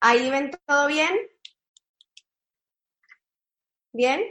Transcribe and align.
¿Ahí 0.00 0.30
ven 0.30 0.50
todo 0.66 0.86
bien? 0.86 1.10
¿Bien? 3.92 4.22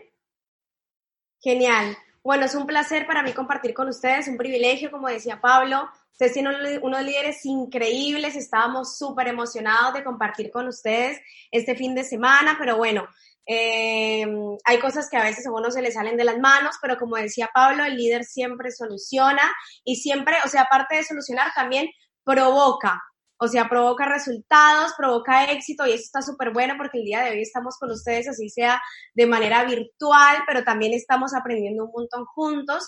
Genial. 1.42 1.98
Bueno, 2.24 2.46
es 2.46 2.56
un 2.56 2.66
placer 2.66 3.06
para 3.06 3.24
mí 3.24 3.34
compartir 3.34 3.74
con 3.74 3.88
ustedes, 3.88 4.28
un 4.28 4.38
privilegio, 4.38 4.92
como 4.92 5.08
decía 5.08 5.40
Pablo. 5.42 5.90
Ustedes 6.12 6.34
tienen 6.34 6.56
unos 6.82 7.04
líderes 7.04 7.46
increíbles, 7.46 8.36
estábamos 8.36 8.98
súper 8.98 9.28
emocionados 9.28 9.94
de 9.94 10.04
compartir 10.04 10.52
con 10.52 10.68
ustedes 10.68 11.20
este 11.52 11.76
fin 11.76 11.96
de 11.96 12.04
semana, 12.04 12.56
pero 12.60 12.76
bueno, 12.78 13.08
eh, 13.46 14.26
hay 14.66 14.80
cosas 14.80 15.10
que 15.10 15.18
a 15.18 15.24
veces 15.24 15.48
a 15.48 15.52
uno 15.52 15.72
se 15.72 15.82
le 15.82 15.92
salen 15.92 16.18
de 16.18 16.26
las 16.26 16.38
manos, 16.40 16.76
pero 16.82 16.98
como 16.98 17.16
decía 17.16 17.50
Pablo, 17.54 17.86
el 17.86 17.96
líder 17.96 18.26
siempre 18.26 18.72
soluciona 18.72 19.44
y 19.86 19.96
siempre, 19.98 20.36
o 20.44 20.50
sea, 20.50 20.64
aparte 20.64 20.96
de 20.98 21.04
solucionar, 21.04 21.54
también 21.56 21.88
provoca. 22.24 23.02
O 23.40 23.48
sea, 23.48 23.70
provoca 23.70 24.06
resultados, 24.06 24.94
provoca 24.98 25.46
éxito 25.52 25.86
y 25.86 25.92
eso 25.92 26.04
está 26.04 26.22
súper 26.22 26.52
bueno 26.52 26.74
porque 26.78 26.98
el 26.98 27.06
día 27.06 27.22
de 27.22 27.32
hoy 27.32 27.42
estamos 27.42 27.78
con 27.80 27.92
ustedes, 27.92 28.28
así 28.28 28.50
sea 28.50 28.82
de 29.14 29.28
manera 29.28 29.64
virtual, 29.64 30.38
pero 30.48 30.64
también 30.64 30.94
estamos 30.94 31.34
aprendiendo 31.36 31.86
un 31.86 31.92
montón 31.92 32.26
juntos. 32.26 32.84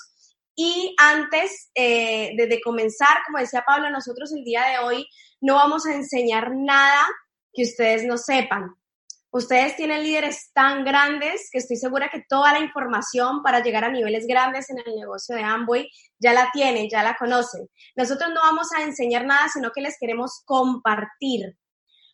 Y 0.55 0.95
antes 0.97 1.69
eh, 1.75 2.31
de 2.35 2.61
comenzar, 2.61 3.19
como 3.25 3.37
decía 3.37 3.63
Pablo, 3.65 3.89
nosotros 3.89 4.33
el 4.33 4.43
día 4.43 4.65
de 4.65 4.79
hoy 4.79 5.07
no 5.39 5.55
vamos 5.55 5.85
a 5.85 5.93
enseñar 5.93 6.51
nada 6.53 7.07
que 7.53 7.63
ustedes 7.63 8.05
no 8.05 8.17
sepan. 8.17 8.75
Ustedes 9.31 9.75
tienen 9.75 10.01
líderes 10.01 10.51
tan 10.53 10.83
grandes 10.83 11.49
que 11.51 11.59
estoy 11.59 11.77
segura 11.77 12.09
que 12.09 12.23
toda 12.27 12.51
la 12.51 12.59
información 12.59 13.43
para 13.43 13.61
llegar 13.61 13.83
a 13.83 13.91
niveles 13.91 14.25
grandes 14.25 14.71
en 14.71 14.79
el 14.79 14.95
negocio 14.95 15.35
de 15.35 15.43
Amway 15.43 15.87
ya 16.17 16.33
la 16.33 16.49
tienen, 16.51 16.89
ya 16.89 17.03
la 17.03 17.15
conocen. 17.15 17.69
Nosotros 17.95 18.31
no 18.33 18.41
vamos 18.41 18.69
a 18.75 18.81
enseñar 18.81 19.25
nada, 19.25 19.47
sino 19.53 19.69
que 19.69 19.81
les 19.81 19.97
queremos 19.99 20.41
compartir. 20.45 21.55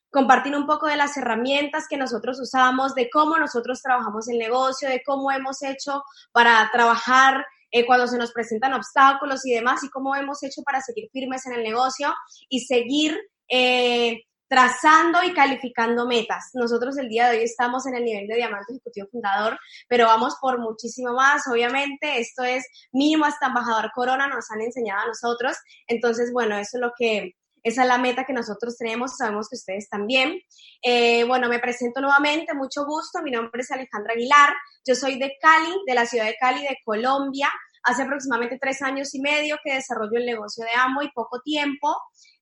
Compartir 0.09 0.55
un 0.57 0.65
poco 0.65 0.87
de 0.87 0.97
las 0.97 1.15
herramientas 1.15 1.85
que 1.89 1.97
nosotros 1.97 2.37
usamos, 2.41 2.95
de 2.95 3.09
cómo 3.09 3.37
nosotros 3.37 3.81
trabajamos 3.81 4.27
el 4.27 4.37
negocio, 4.37 4.89
de 4.89 5.01
cómo 5.05 5.31
hemos 5.31 5.63
hecho 5.63 6.03
para 6.33 6.69
trabajar 6.73 7.45
eh, 7.71 7.85
cuando 7.85 8.07
se 8.07 8.17
nos 8.17 8.33
presentan 8.33 8.73
obstáculos 8.73 9.45
y 9.45 9.53
demás, 9.53 9.83
y 9.85 9.89
cómo 9.89 10.15
hemos 10.15 10.43
hecho 10.43 10.63
para 10.63 10.81
seguir 10.81 11.09
firmes 11.13 11.45
en 11.45 11.53
el 11.53 11.63
negocio 11.63 12.13
y 12.49 12.61
seguir 12.61 13.17
eh, 13.49 14.23
trazando 14.47 15.23
y 15.23 15.33
calificando 15.33 16.05
metas. 16.05 16.51
Nosotros 16.53 16.97
el 16.97 17.09
día 17.09 17.29
de 17.29 17.37
hoy 17.37 17.43
estamos 17.43 17.85
en 17.87 17.95
el 17.95 18.03
nivel 18.03 18.27
de 18.27 18.35
diamante 18.35 18.73
ejecutivo 18.73 19.07
fundador, 19.11 19.57
pero 19.87 20.05
vamos 20.05 20.35
por 20.39 20.59
muchísimo 20.59 21.13
más. 21.13 21.47
Obviamente, 21.47 22.19
esto 22.19 22.43
es 22.43 22.65
mínimo 22.91 23.25
hasta 23.25 23.47
embajador 23.47 23.91
corona, 23.93 24.27
nos 24.27 24.49
han 24.51 24.61
enseñado 24.61 25.01
a 25.01 25.07
nosotros. 25.07 25.57
Entonces, 25.87 26.31
bueno, 26.31 26.57
eso 26.57 26.77
es 26.77 26.81
lo 26.81 26.91
que, 26.97 27.35
esa 27.63 27.81
es 27.81 27.87
la 27.87 27.97
meta 27.97 28.25
que 28.25 28.33
nosotros 28.33 28.77
tenemos, 28.77 29.17
sabemos 29.17 29.49
que 29.49 29.55
ustedes 29.55 29.89
también. 29.89 30.39
Eh, 30.83 31.23
bueno, 31.23 31.49
me 31.49 31.59
presento 31.59 31.99
nuevamente, 31.99 32.53
mucho 32.53 32.85
gusto. 32.85 33.23
Mi 33.23 33.31
nombre 33.31 33.61
es 33.61 33.71
Alejandra 33.71 34.13
Aguilar. 34.13 34.53
Yo 34.87 34.93
soy 34.93 35.17
de 35.17 35.33
Cali, 35.41 35.73
de 35.87 35.95
la 35.95 36.05
ciudad 36.05 36.25
de 36.25 36.35
Cali, 36.39 36.61
de 36.61 36.77
Colombia. 36.85 37.49
Hace 37.81 38.03
aproximadamente 38.03 38.57
tres 38.59 38.81
años 38.81 39.13
y 39.15 39.19
medio 39.19 39.57
que 39.63 39.73
desarrollo 39.73 40.17
el 40.17 40.25
negocio 40.25 40.63
de 40.63 40.71
Amo 40.75 41.01
y 41.01 41.11
poco 41.11 41.41
tiempo. 41.41 41.95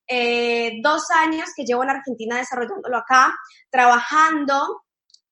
Eh, 0.07 0.79
dos 0.81 1.09
años 1.11 1.49
que 1.55 1.63
llevo 1.63 1.83
en 1.83 1.91
Argentina 1.91 2.37
desarrollándolo 2.37 2.97
acá, 2.97 3.33
trabajando, 3.69 4.83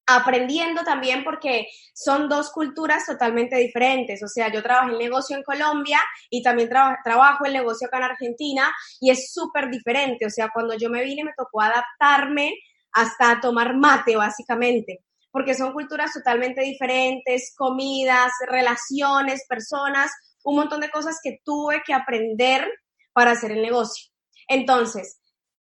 aprendiendo 0.05 0.83
también 0.83 1.23
porque 1.23 1.67
son 1.94 2.30
dos 2.30 2.52
culturas 2.52 3.05
totalmente 3.05 3.58
diferentes. 3.58 4.22
O 4.23 4.27
sea, 4.27 4.52
yo 4.52 4.64
trabajo 4.64 4.89
en 4.89 4.97
negocio 4.97 5.38
en 5.38 5.44
Colombia 5.44 5.99
y 6.30 6.42
también 6.42 6.69
trabajo 6.69 7.45
el 7.45 7.53
negocio 7.53 7.88
acá 7.88 7.97
en 7.97 8.03
Argentina 8.03 8.72
y 8.99 9.11
es 9.11 9.31
súper 9.33 9.69
diferente. 9.69 10.25
O 10.25 10.30
sea, 10.30 10.49
cuando 10.53 10.75
yo 10.75 10.89
me 10.89 11.03
vine 11.03 11.23
me 11.23 11.33
tocó 11.36 11.61
adaptarme 11.61 12.53
hasta 12.94 13.39
tomar 13.39 13.75
mate, 13.75 14.16
básicamente, 14.17 15.03
porque 15.31 15.55
son 15.55 15.72
culturas 15.72 16.11
totalmente 16.14 16.61
diferentes, 16.61 17.53
comidas, 17.55 18.31
relaciones, 18.49 19.45
personas, 19.47 20.11
un 20.44 20.58
montón 20.58 20.82
de 20.82 20.89
cosas 20.89 21.20
que 21.23 21.39
tuve 21.43 21.83
que 21.86 21.93
aprender 21.93 22.67
para 23.14 23.32
hacer 23.32 23.52
el 23.52 23.61
negocio. 23.61 24.11
Entonces, 24.47 25.19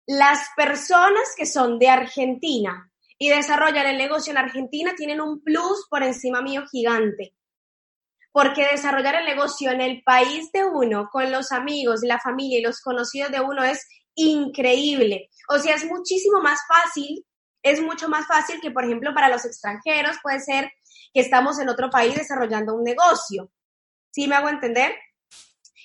las 0.07 0.49
personas 0.57 1.35
que 1.37 1.47
son 1.47 1.79
de 1.79 1.89
Argentina 1.89 2.91
y 3.19 3.29
desarrollan 3.29 3.87
el 3.87 3.99
negocio 3.99 4.33
en 4.33 4.39
Argentina 4.39 4.95
tienen 4.97 5.21
un 5.21 5.43
plus 5.43 5.87
por 5.89 6.03
encima 6.03 6.43
mío 6.43 6.65
gigante. 6.71 7.35
Porque 8.33 8.67
desarrollar 8.67 9.15
el 9.17 9.27
negocio 9.27 9.71
en 9.71 9.81
el 9.81 10.03
país 10.03 10.51
de 10.53 10.65
uno, 10.65 11.09
con 11.13 11.31
los 11.31 11.53
amigos, 11.53 12.01
la 12.03 12.19
familia 12.19 12.59
y 12.59 12.63
los 12.63 12.81
conocidos 12.81 13.31
de 13.31 13.41
uno 13.41 13.63
es 13.63 13.87
increíble. 14.15 15.31
O 15.49 15.59
sea, 15.59 15.75
es 15.75 15.85
muchísimo 15.85 16.41
más 16.41 16.61
fácil, 16.67 17.25
es 17.63 17.81
mucho 17.81 18.09
más 18.09 18.27
fácil 18.27 18.61
que, 18.61 18.71
por 18.71 18.85
ejemplo, 18.85 19.15
para 19.15 19.29
los 19.29 19.45
extranjeros 19.45 20.17
puede 20.23 20.41
ser 20.41 20.73
que 21.15 21.21
estamos 21.21 21.59
en 21.61 21.69
otro 21.69 21.91
país 21.91 22.15
desarrollando 22.15 22.75
un 22.75 22.83
negocio. 22.83 23.53
¿Sí 24.11 24.27
me 24.27 24.35
hago 24.35 24.49
entender? 24.49 24.95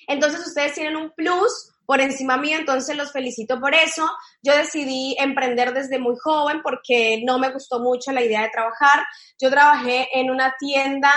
Entonces 0.06 0.46
ustedes 0.46 0.74
tienen 0.74 0.96
un 0.96 1.12
plus 1.12 1.72
por 1.88 2.02
encima 2.02 2.36
mío, 2.36 2.58
entonces 2.58 2.94
los 2.98 3.12
felicito 3.12 3.58
por 3.58 3.74
eso. 3.74 4.06
Yo 4.42 4.54
decidí 4.54 5.16
emprender 5.18 5.72
desde 5.72 5.98
muy 5.98 6.16
joven 6.22 6.60
porque 6.62 7.22
no 7.24 7.38
me 7.38 7.50
gustó 7.50 7.80
mucho 7.80 8.12
la 8.12 8.20
idea 8.20 8.42
de 8.42 8.50
trabajar. 8.50 9.06
Yo 9.40 9.48
trabajé 9.48 10.06
en 10.12 10.30
una 10.30 10.54
tienda, 10.58 11.10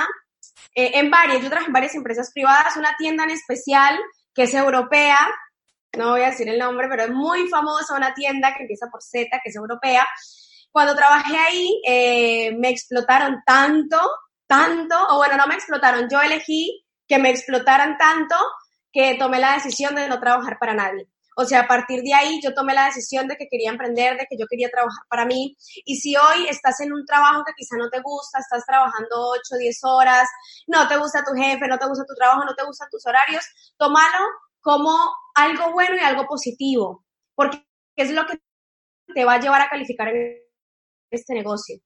eh, 0.73 0.91
en 0.93 1.11
varias, 1.11 1.41
yo 1.41 1.49
trabajé 1.49 1.67
en 1.67 1.73
varias 1.73 1.95
empresas 1.95 2.31
privadas, 2.33 2.77
una 2.77 2.95
tienda 2.97 3.25
en 3.25 3.31
especial 3.31 3.99
que 4.33 4.43
es 4.43 4.53
europea, 4.53 5.19
no 5.97 6.11
voy 6.11 6.21
a 6.21 6.29
decir 6.29 6.47
el 6.47 6.57
nombre, 6.57 6.88
pero 6.89 7.03
es 7.03 7.11
muy 7.11 7.49
famosa, 7.49 7.97
una 7.97 8.13
tienda 8.13 8.55
que 8.55 8.61
empieza 8.61 8.88
por 8.89 9.03
Z, 9.03 9.27
que 9.43 9.49
es 9.49 9.55
europea. 9.57 10.07
Cuando 10.71 10.95
trabajé 10.95 11.35
ahí, 11.35 11.81
eh, 11.85 12.55
me 12.57 12.69
explotaron 12.69 13.43
tanto, 13.45 13.99
tanto, 14.47 14.95
o 15.09 15.17
bueno, 15.17 15.35
no 15.35 15.47
me 15.47 15.55
explotaron, 15.55 16.07
yo 16.09 16.21
elegí 16.21 16.85
que 17.05 17.19
me 17.19 17.29
explotaran 17.29 17.97
tanto 17.97 18.38
que 18.91 19.16
tomé 19.16 19.40
la 19.40 19.53
decisión 19.53 19.96
de 19.96 20.07
no 20.07 20.19
trabajar 20.19 20.57
para 20.59 20.74
nadie. 20.74 21.07
O 21.38 21.46
sea, 21.46 21.62
a 21.62 21.68
partir 21.68 22.02
de 22.02 22.13
ahí 22.13 22.41
yo 22.44 22.53
tomé 22.53 22.74
la 22.74 22.85
decisión 22.85 23.28
de 23.28 23.38
que 23.38 23.47
quería 23.50 23.69
emprender, 23.69 24.18
de 24.18 24.28
que 24.29 24.38
yo 24.38 24.46
quería 24.47 24.69
trabajar 24.69 25.03
para 25.09 25.25
mí. 25.25 25.56
Y 25.85 25.96
si 25.96 26.16
hoy 26.16 26.47
estás 26.50 26.81
en 26.81 26.91
un 26.91 27.06
trabajo 27.06 27.44
que 27.46 27.53
quizá 27.56 27.78
no 27.78 27.90
te 27.90 28.01
gusta, 28.01 28.40
estás 28.40 28.66
trabajando 28.66 29.30
8, 29.30 29.56
10 29.57 29.80
horas, 29.84 30.30
no 30.68 30.88
te 30.88 30.97
gusta 30.97 31.24
tu 31.24 31.34
jefe, 31.34 31.68
no 31.68 31.80
te 31.80 31.88
gusta 31.88 32.03
tu 32.06 32.16
trabajo, 32.16 32.44
no 32.44 32.53
te 32.53 32.66
gustan 32.66 32.90
tus 32.91 33.06
horarios, 33.06 33.46
tómalo 33.78 34.25
como 34.59 34.94
algo 35.35 35.72
bueno 35.72 35.96
y 35.96 36.00
algo 36.00 36.28
positivo, 36.28 37.06
porque 37.34 37.66
es 37.96 38.12
lo 38.12 38.25
que 38.25 38.40
te 39.13 39.25
va 39.25 39.35
a 39.35 39.40
llevar 39.40 39.62
a 39.62 39.69
calificar 39.69 40.09
en 40.09 40.38
este 41.09 41.34
negocio 41.34 41.81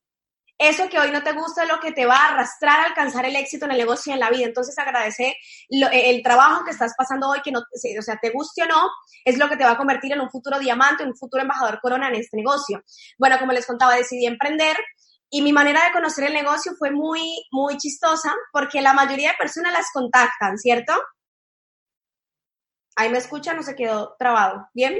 eso 0.57 0.87
que 0.89 0.99
hoy 0.99 1.11
no 1.11 1.21
te 1.21 1.33
gusta 1.33 1.63
es 1.63 1.69
lo 1.69 1.79
que 1.79 1.91
te 1.91 2.05
va 2.05 2.15
a 2.15 2.27
arrastrar 2.29 2.79
a 2.79 2.85
alcanzar 2.85 3.25
el 3.25 3.35
éxito 3.35 3.65
en 3.65 3.71
el 3.71 3.77
negocio 3.77 4.11
y 4.11 4.13
en 4.13 4.19
la 4.19 4.29
vida. 4.29 4.45
Entonces 4.45 4.77
agradece 4.77 5.27
eh, 5.27 5.35
el 5.91 6.23
trabajo 6.23 6.63
que 6.63 6.71
estás 6.71 6.93
pasando 6.97 7.29
hoy, 7.29 7.41
que 7.43 7.51
no, 7.51 7.59
o 7.59 8.01
sea, 8.01 8.17
te 8.21 8.29
guste 8.29 8.63
o 8.63 8.65
no, 8.65 8.89
es 9.25 9.37
lo 9.37 9.49
que 9.49 9.57
te 9.57 9.65
va 9.65 9.71
a 9.71 9.77
convertir 9.77 10.13
en 10.13 10.21
un 10.21 10.29
futuro 10.29 10.57
diamante, 10.59 11.03
un 11.03 11.17
futuro 11.17 11.41
embajador 11.41 11.79
corona 11.81 12.07
en 12.07 12.15
este 12.15 12.37
negocio. 12.37 12.83
Bueno, 13.17 13.37
como 13.39 13.51
les 13.51 13.65
contaba, 13.65 13.95
decidí 13.95 14.25
emprender 14.25 14.77
y 15.29 15.41
mi 15.41 15.51
manera 15.51 15.83
de 15.83 15.91
conocer 15.91 16.25
el 16.25 16.33
negocio 16.33 16.73
fue 16.77 16.91
muy, 16.91 17.45
muy 17.51 17.77
chistosa 17.77 18.33
porque 18.53 18.81
la 18.81 18.93
mayoría 18.93 19.31
de 19.31 19.37
personas 19.37 19.73
las 19.73 19.87
contactan, 19.91 20.57
¿cierto? 20.57 20.93
Ahí 22.95 23.09
me 23.09 23.17
escucha, 23.17 23.53
no 23.53 23.61
se 23.61 23.75
quedó 23.75 24.15
trabado. 24.17 24.69
¿Bien? 24.73 24.97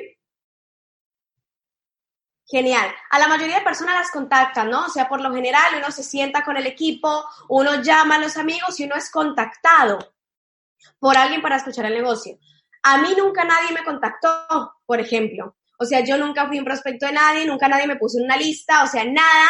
Genial. 2.47 2.93
A 3.09 3.17
la 3.17 3.27
mayoría 3.27 3.57
de 3.57 3.63
personas 3.63 3.95
las 3.95 4.11
contactan, 4.11 4.69
¿no? 4.69 4.85
O 4.85 4.89
sea, 4.89 5.09
por 5.09 5.19
lo 5.19 5.33
general 5.33 5.75
uno 5.77 5.91
se 5.91 6.03
sienta 6.03 6.43
con 6.43 6.57
el 6.57 6.67
equipo, 6.67 7.25
uno 7.49 7.81
llama 7.81 8.15
a 8.15 8.19
los 8.19 8.37
amigos 8.37 8.79
y 8.79 8.83
uno 8.83 8.95
es 8.95 9.09
contactado 9.09 9.97
por 10.99 11.17
alguien 11.17 11.41
para 11.41 11.57
escuchar 11.57 11.85
el 11.85 11.95
negocio. 11.95 12.37
A 12.83 12.99
mí 12.99 13.15
nunca 13.17 13.43
nadie 13.43 13.71
me 13.73 13.83
contactó, 13.83 14.75
por 14.85 14.99
ejemplo. 14.99 15.57
O 15.79 15.85
sea, 15.85 16.01
yo 16.01 16.17
nunca 16.17 16.47
fui 16.47 16.59
un 16.59 16.65
prospecto 16.65 17.07
de 17.07 17.13
nadie, 17.13 17.45
nunca 17.45 17.67
nadie 17.67 17.87
me 17.87 17.95
puso 17.95 18.19
en 18.19 18.25
una 18.25 18.37
lista, 18.37 18.83
o 18.83 18.87
sea, 18.87 19.03
nada. 19.05 19.49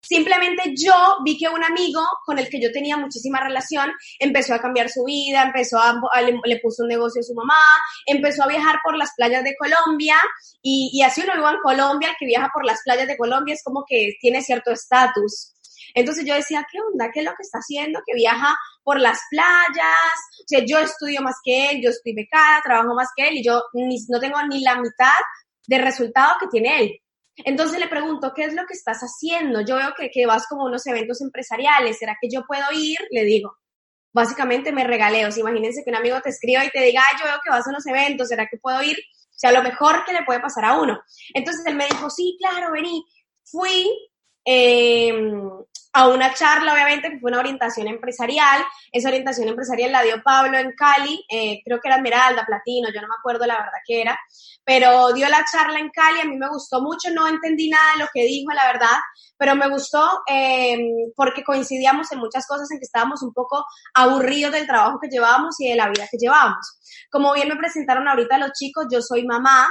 Simplemente 0.00 0.74
yo 0.76 0.94
vi 1.24 1.36
que 1.36 1.48
un 1.48 1.62
amigo 1.64 2.00
con 2.24 2.38
el 2.38 2.48
que 2.48 2.60
yo 2.60 2.70
tenía 2.72 2.96
muchísima 2.96 3.40
relación 3.40 3.90
empezó 4.18 4.54
a 4.54 4.60
cambiar 4.60 4.88
su 4.88 5.04
vida, 5.04 5.42
empezó 5.42 5.78
a, 5.78 6.00
le, 6.22 6.60
puso 6.60 6.84
un 6.84 6.88
negocio 6.88 7.20
a 7.20 7.24
su 7.24 7.34
mamá, 7.34 7.60
empezó 8.06 8.44
a 8.44 8.48
viajar 8.48 8.76
por 8.84 8.96
las 8.96 9.10
playas 9.16 9.42
de 9.42 9.56
Colombia 9.56 10.16
y, 10.62 11.02
así 11.02 11.22
uno 11.22 11.34
vive 11.34 11.50
en 11.50 11.62
Colombia, 11.62 12.10
el 12.10 12.16
que 12.18 12.26
viaja 12.26 12.50
por 12.52 12.64
las 12.64 12.80
playas 12.84 13.08
de 13.08 13.16
Colombia 13.16 13.54
es 13.54 13.62
como 13.64 13.84
que 13.86 14.12
tiene 14.20 14.42
cierto 14.42 14.70
estatus. 14.70 15.54
Entonces 15.94 16.24
yo 16.24 16.34
decía, 16.34 16.66
¿qué 16.70 16.78
onda? 16.80 17.10
¿Qué 17.12 17.20
es 17.20 17.26
lo 17.26 17.32
que 17.32 17.42
está 17.42 17.58
haciendo? 17.58 18.00
Que 18.06 18.14
viaja 18.14 18.54
por 18.84 19.00
las 19.00 19.18
playas. 19.30 20.18
O 20.40 20.44
sea, 20.46 20.60
yo 20.64 20.78
estudio 20.78 21.22
más 21.22 21.36
que 21.42 21.70
él, 21.70 21.80
yo 21.82 21.90
estoy 21.90 22.14
becada, 22.14 22.62
trabajo 22.62 22.94
más 22.94 23.08
que 23.16 23.28
él 23.28 23.38
y 23.38 23.44
yo 23.44 23.62
no 23.72 24.20
tengo 24.20 24.38
ni 24.48 24.60
la 24.60 24.76
mitad 24.76 25.16
del 25.66 25.82
resultado 25.82 26.36
que 26.40 26.46
tiene 26.48 26.80
él. 26.80 27.00
Entonces 27.44 27.78
le 27.78 27.88
pregunto, 27.88 28.32
¿qué 28.34 28.44
es 28.44 28.54
lo 28.54 28.66
que 28.66 28.74
estás 28.74 29.00
haciendo? 29.00 29.60
Yo 29.60 29.76
veo 29.76 29.94
que, 29.96 30.10
que 30.10 30.26
vas 30.26 30.46
como 30.46 30.64
unos 30.64 30.86
eventos 30.86 31.20
empresariales, 31.20 31.98
¿será 31.98 32.16
que 32.20 32.28
yo 32.30 32.44
puedo 32.46 32.64
ir? 32.72 32.98
Le 33.10 33.24
digo, 33.24 33.56
básicamente 34.12 34.72
me 34.72 34.84
regaleo. 34.84 35.28
imagínense 35.36 35.82
que 35.84 35.90
un 35.90 35.96
amigo 35.96 36.20
te 36.20 36.30
escriba 36.30 36.64
y 36.64 36.70
te 36.70 36.82
diga, 36.82 37.02
yo 37.18 37.24
veo 37.24 37.38
que 37.42 37.50
vas 37.50 37.66
a 37.66 37.70
unos 37.70 37.86
eventos, 37.86 38.28
¿será 38.28 38.46
que 38.48 38.58
puedo 38.58 38.82
ir? 38.82 38.96
O 38.96 39.38
sea, 39.38 39.52
lo 39.52 39.62
mejor 39.62 40.04
que 40.04 40.12
le 40.12 40.24
puede 40.24 40.40
pasar 40.40 40.64
a 40.64 40.80
uno. 40.80 41.00
Entonces 41.32 41.64
él 41.66 41.76
me 41.76 41.86
dijo, 41.86 42.10
sí, 42.10 42.36
claro, 42.40 42.72
vení. 42.72 43.04
fui 43.44 43.88
em, 44.44 45.48
a 45.98 46.06
una 46.06 46.32
charla, 46.32 46.74
obviamente, 46.74 47.10
que 47.10 47.18
fue 47.18 47.32
una 47.32 47.40
orientación 47.40 47.88
empresarial. 47.88 48.62
Esa 48.92 49.08
orientación 49.08 49.48
empresarial 49.48 49.90
la 49.90 50.02
dio 50.02 50.22
Pablo 50.22 50.56
en 50.56 50.72
Cali, 50.76 51.24
eh, 51.28 51.60
creo 51.64 51.80
que 51.80 51.88
era 51.88 51.96
Esmeralda, 51.96 52.46
Platino, 52.46 52.88
yo 52.94 53.00
no 53.00 53.08
me 53.08 53.16
acuerdo 53.18 53.44
la 53.46 53.56
verdad 53.56 53.80
que 53.84 54.00
era, 54.02 54.16
pero 54.64 55.12
dio 55.12 55.28
la 55.28 55.44
charla 55.50 55.80
en 55.80 55.90
Cali, 55.90 56.20
a 56.20 56.24
mí 56.24 56.36
me 56.36 56.48
gustó 56.48 56.80
mucho, 56.80 57.10
no 57.12 57.26
entendí 57.26 57.68
nada 57.68 57.94
de 57.94 58.04
lo 58.04 58.08
que 58.14 58.22
dijo, 58.22 58.52
la 58.52 58.66
verdad, 58.72 58.96
pero 59.36 59.56
me 59.56 59.68
gustó 59.68 60.08
em, 60.28 61.10
porque 61.16 61.42
coincidíamos 61.42 62.12
en 62.12 62.20
muchas 62.20 62.46
cosas, 62.46 62.70
en 62.70 62.78
que 62.78 62.84
estábamos 62.84 63.20
un 63.24 63.32
poco 63.32 63.64
aburridos 63.92 64.52
del 64.52 64.68
trabajo 64.68 65.00
que 65.02 65.08
llevábamos 65.08 65.58
y 65.58 65.68
de 65.68 65.74
la 65.74 65.88
vida 65.88 66.06
que 66.08 66.18
llevábamos. 66.18 66.78
Como 67.10 67.32
bien 67.32 67.48
me 67.48 67.56
presentaron 67.56 68.06
ahorita 68.06 68.38
los 68.38 68.52
chicos, 68.52 68.86
yo 68.88 69.02
soy 69.02 69.26
mamá, 69.26 69.66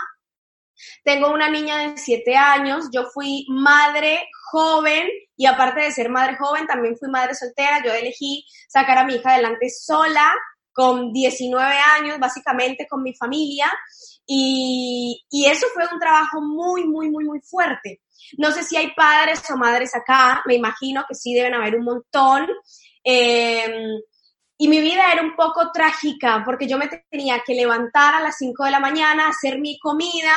tengo 1.03 1.31
una 1.31 1.49
niña 1.49 1.77
de 1.79 1.97
7 1.97 2.35
años, 2.35 2.85
yo 2.91 3.05
fui 3.05 3.45
madre 3.49 4.29
joven 4.51 5.07
y 5.35 5.45
aparte 5.45 5.81
de 5.81 5.91
ser 5.91 6.09
madre 6.09 6.37
joven, 6.37 6.67
también 6.67 6.97
fui 6.97 7.09
madre 7.09 7.35
soltera. 7.35 7.83
Yo 7.83 7.91
elegí 7.93 8.45
sacar 8.67 8.97
a 8.97 9.03
mi 9.03 9.15
hija 9.15 9.33
adelante 9.33 9.69
sola, 9.69 10.33
con 10.77 11.11
19 11.11 11.75
años, 11.97 12.19
básicamente 12.19 12.87
con 12.87 13.01
mi 13.01 13.13
familia. 13.15 13.65
Y, 14.27 15.25
y, 15.29 15.45
eso 15.45 15.65
fue 15.73 15.83
un 15.91 15.99
trabajo 15.99 16.39
muy, 16.39 16.85
muy, 16.85 17.09
muy, 17.09 17.25
muy 17.25 17.41
fuerte. 17.41 18.01
No 18.37 18.51
sé 18.51 18.63
si 18.63 18.77
hay 18.77 18.93
padres 18.93 19.41
o 19.49 19.57
madres 19.57 19.95
acá, 19.95 20.43
me 20.45 20.53
imagino 20.53 21.03
que 21.07 21.15
sí 21.15 21.33
deben 21.33 21.55
haber 21.55 21.77
un 21.77 21.85
montón. 21.85 22.47
Eh, 23.03 23.87
y 24.59 24.67
mi 24.67 24.79
vida 24.81 25.11
era 25.11 25.21
un 25.21 25.35
poco 25.35 25.71
trágica 25.71 26.43
porque 26.45 26.67
yo 26.67 26.77
me 26.77 26.89
tenía 27.09 27.41
que 27.45 27.53
levantar 27.53 28.15
a 28.15 28.21
las 28.21 28.37
5 28.37 28.65
de 28.65 28.71
la 28.71 28.79
mañana, 28.79 29.29
hacer 29.29 29.59
mi 29.59 29.79
comida, 29.79 30.35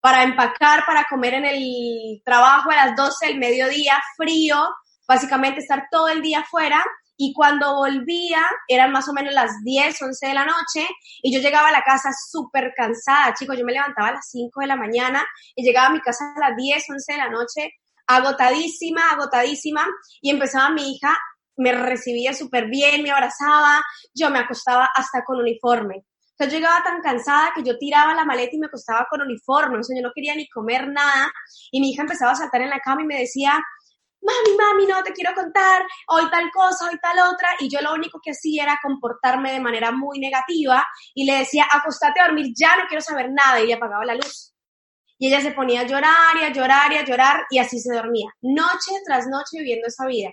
para 0.00 0.22
empacar, 0.22 0.84
para 0.86 1.04
comer 1.08 1.34
en 1.34 1.44
el 1.44 2.22
trabajo 2.24 2.70
a 2.70 2.86
las 2.86 2.96
12 2.96 3.26
del 3.26 3.38
mediodía, 3.38 4.00
frío, 4.16 4.56
básicamente 5.06 5.60
estar 5.60 5.88
todo 5.90 6.08
el 6.08 6.22
día 6.22 6.40
afuera. 6.40 6.84
Y 7.16 7.34
cuando 7.34 7.76
volvía, 7.76 8.42
eran 8.66 8.92
más 8.92 9.06
o 9.08 9.12
menos 9.12 9.34
las 9.34 9.50
10, 9.62 10.00
11 10.00 10.26
de 10.26 10.34
la 10.34 10.46
noche, 10.46 10.88
y 11.22 11.34
yo 11.34 11.40
llegaba 11.40 11.68
a 11.68 11.72
la 11.72 11.82
casa 11.82 12.08
súper 12.30 12.72
cansada, 12.74 13.34
chicos. 13.34 13.58
Yo 13.58 13.64
me 13.66 13.74
levantaba 13.74 14.08
a 14.08 14.12
las 14.12 14.30
5 14.30 14.60
de 14.60 14.66
la 14.66 14.76
mañana 14.76 15.22
y 15.54 15.62
llegaba 15.62 15.88
a 15.88 15.92
mi 15.92 16.00
casa 16.00 16.32
a 16.34 16.48
las 16.48 16.56
10, 16.56 16.82
11 16.88 17.12
de 17.12 17.18
la 17.18 17.28
noche, 17.28 17.74
agotadísima, 18.06 19.10
agotadísima, 19.10 19.86
y 20.22 20.30
empezaba 20.30 20.70
mi 20.70 20.94
hija, 20.94 21.18
me 21.58 21.72
recibía 21.72 22.32
súper 22.32 22.68
bien, 22.70 23.02
me 23.02 23.10
abrazaba, 23.10 23.82
yo 24.14 24.30
me 24.30 24.38
acostaba 24.38 24.88
hasta 24.94 25.22
con 25.22 25.40
uniforme 25.40 26.06
yo 26.46 26.58
llegaba 26.58 26.82
tan 26.82 27.00
cansada 27.02 27.52
que 27.54 27.62
yo 27.62 27.78
tiraba 27.78 28.14
la 28.14 28.24
maleta 28.24 28.54
y 28.54 28.58
me 28.58 28.66
acostaba 28.66 29.06
con 29.10 29.22
uniforme, 29.22 29.78
o 29.78 29.82
sea, 29.82 29.96
yo 29.96 30.02
no 30.02 30.12
quería 30.14 30.34
ni 30.34 30.48
comer 30.48 30.88
nada. 30.88 31.30
Y 31.70 31.80
mi 31.80 31.90
hija 31.90 32.02
empezaba 32.02 32.32
a 32.32 32.36
saltar 32.36 32.62
en 32.62 32.70
la 32.70 32.80
cama 32.80 33.02
y 33.02 33.06
me 33.06 33.18
decía, 33.18 33.58
mami, 34.22 34.56
mami, 34.56 34.86
no 34.86 35.02
te 35.02 35.12
quiero 35.12 35.34
contar, 35.34 35.82
hoy 36.08 36.28
tal 36.30 36.50
cosa, 36.52 36.88
hoy 36.90 36.98
tal 37.00 37.18
otra. 37.32 37.48
Y 37.60 37.68
yo 37.68 37.80
lo 37.80 37.94
único 37.94 38.20
que 38.22 38.32
hacía 38.32 38.64
era 38.64 38.78
comportarme 38.82 39.52
de 39.52 39.60
manera 39.60 39.92
muy 39.92 40.18
negativa 40.18 40.84
y 41.14 41.24
le 41.24 41.38
decía, 41.38 41.66
acostate 41.70 42.20
a 42.20 42.26
dormir, 42.26 42.52
ya 42.56 42.76
no 42.76 42.86
quiero 42.88 43.02
saber 43.02 43.30
nada. 43.32 43.60
Y 43.60 43.64
ella 43.64 43.76
apagaba 43.76 44.04
la 44.04 44.14
luz. 44.14 44.54
Y 45.18 45.28
ella 45.28 45.40
se 45.42 45.52
ponía 45.52 45.82
a 45.82 45.86
llorar 45.86 46.36
y 46.40 46.44
a 46.44 46.52
llorar 46.52 46.92
y 46.92 46.96
a 46.96 47.04
llorar 47.04 47.44
y 47.50 47.58
así 47.58 47.78
se 47.78 47.94
dormía, 47.94 48.30
noche 48.40 48.92
tras 49.04 49.26
noche 49.26 49.58
viviendo 49.58 49.86
esa 49.86 50.06
vida 50.06 50.30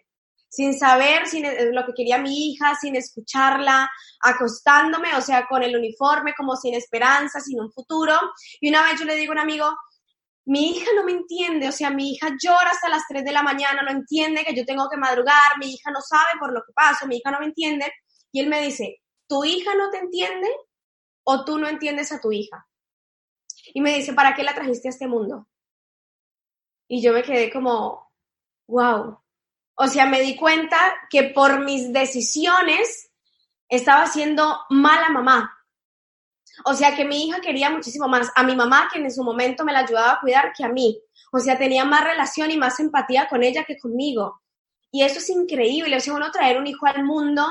sin 0.50 0.78
saber 0.78 1.28
sin, 1.28 1.46
e, 1.46 1.72
lo 1.72 1.86
que 1.86 1.94
quería 1.94 2.18
mi 2.18 2.52
hija, 2.52 2.76
sin 2.80 2.96
escucharla, 2.96 3.90
acostándome, 4.22 5.16
o 5.16 5.22
sea, 5.22 5.46
con 5.48 5.64
el 5.64 5.76
uniforme, 5.76 6.34
como 6.36 6.56
sin 6.56 6.74
esperanza, 6.74 7.40
sin 7.40 7.60
un 7.60 7.72
futuro. 7.72 8.14
Y 8.60 8.70
una 8.70 8.84
vez 8.84 9.00
yo 9.00 9.06
le 9.06 9.16
digo 9.16 9.34
a 9.34 9.36
un 9.36 9.42
amigo, 9.42 9.78
mi 10.46 10.72
hija 10.72 10.90
no 10.96 11.04
me 11.04 11.12
entiende, 11.12 11.68
o 11.68 11.72
sea, 11.74 11.90
mi 11.90 12.14
hija 12.14 12.30
llora 12.42 12.72
hasta 12.72 12.88
las 12.88 13.04
3 13.08 13.24
de 13.26 13.34
la 13.34 13.44
mañana, 13.44 13.82
no 13.82 13.92
entiende 13.92 14.46
que 14.46 14.56
yo 14.56 14.66
tengo 14.66 14.90
que 14.90 14.96
madrugar, 14.96 15.58
mi 15.60 15.74
hija 15.74 15.92
no 15.92 16.00
sabe 16.02 16.40
por 16.40 16.54
lo 16.54 16.62
que 16.66 16.72
paso, 16.74 17.06
mi 17.06 17.18
hija 17.18 17.32
no 17.32 17.40
me 17.40 17.48
entiende. 17.48 17.92
Y 18.32 18.40
él 18.40 18.48
me 18.48 18.62
dice, 18.62 19.02
¿tu 19.28 19.44
hija 19.44 19.76
no 19.76 19.90
te 19.90 19.98
entiende 19.98 20.48
o 21.26 21.44
tú 21.44 21.58
no 21.58 21.68
entiendes 21.68 22.14
a 22.14 22.22
tu 22.22 22.32
hija? 22.32 22.66
Y 23.74 23.82
me 23.82 23.94
dice, 23.94 24.14
¿para 24.14 24.34
qué 24.36 24.44
la 24.44 24.56
trajiste 24.56 24.88
a 24.88 24.92
este 24.92 25.08
mundo? 25.08 25.48
Y 26.88 27.02
yo 27.02 27.12
me 27.12 27.24
quedé 27.24 27.52
como, 27.52 28.10
wow, 28.68 29.20
o 29.80 29.88
sea, 29.88 30.08
me 30.08 30.22
di 30.22 30.36
cuenta 30.36 30.78
que 31.10 31.24
por 31.24 31.64
mis 31.64 31.94
decisiones 31.94 33.12
estaba 33.70 34.08
siendo 34.08 34.60
mala 34.70 35.10
mamá. 35.10 35.54
O 36.66 36.74
sea, 36.74 36.96
que 36.96 37.06
mi 37.06 37.28
hija 37.28 37.40
quería 37.42 37.70
muchísimo 37.70 38.08
más 38.08 38.32
a 38.36 38.44
mi 38.44 38.56
mamá, 38.56 38.90
que 38.92 39.00
en 39.00 39.12
su 39.12 39.24
momento 39.24 39.64
me 39.64 39.74
la 39.74 39.80
ayudaba 39.80 40.14
a 40.14 40.20
cuidar, 40.20 40.52
que 40.58 40.64
a 40.64 40.70
mí. 40.70 41.00
O 41.32 41.40
sea, 41.40 41.60
tenía 41.60 41.86
más 41.86 42.04
relación 42.04 42.50
y 42.50 42.58
más 42.58 42.80
empatía 42.80 43.28
con 43.30 43.44
ella 43.44 43.66
que 43.66 43.78
conmigo. 43.78 44.42
Y 44.92 45.04
eso 45.04 45.20
es 45.20 45.30
increíble. 45.30 45.96
O 45.96 46.00
sea, 46.00 46.16
uno 46.16 46.32
traer 46.32 46.58
un 46.58 46.66
hijo 46.66 46.88
al 46.88 47.04
mundo 47.04 47.48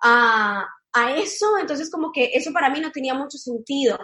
a, 0.00 0.66
a 0.94 1.12
eso, 1.16 1.58
entonces 1.58 1.90
como 1.90 2.12
que 2.12 2.30
eso 2.32 2.50
para 2.52 2.70
mí 2.70 2.80
no 2.80 2.90
tenía 2.92 3.12
mucho 3.12 3.36
sentido. 3.36 3.98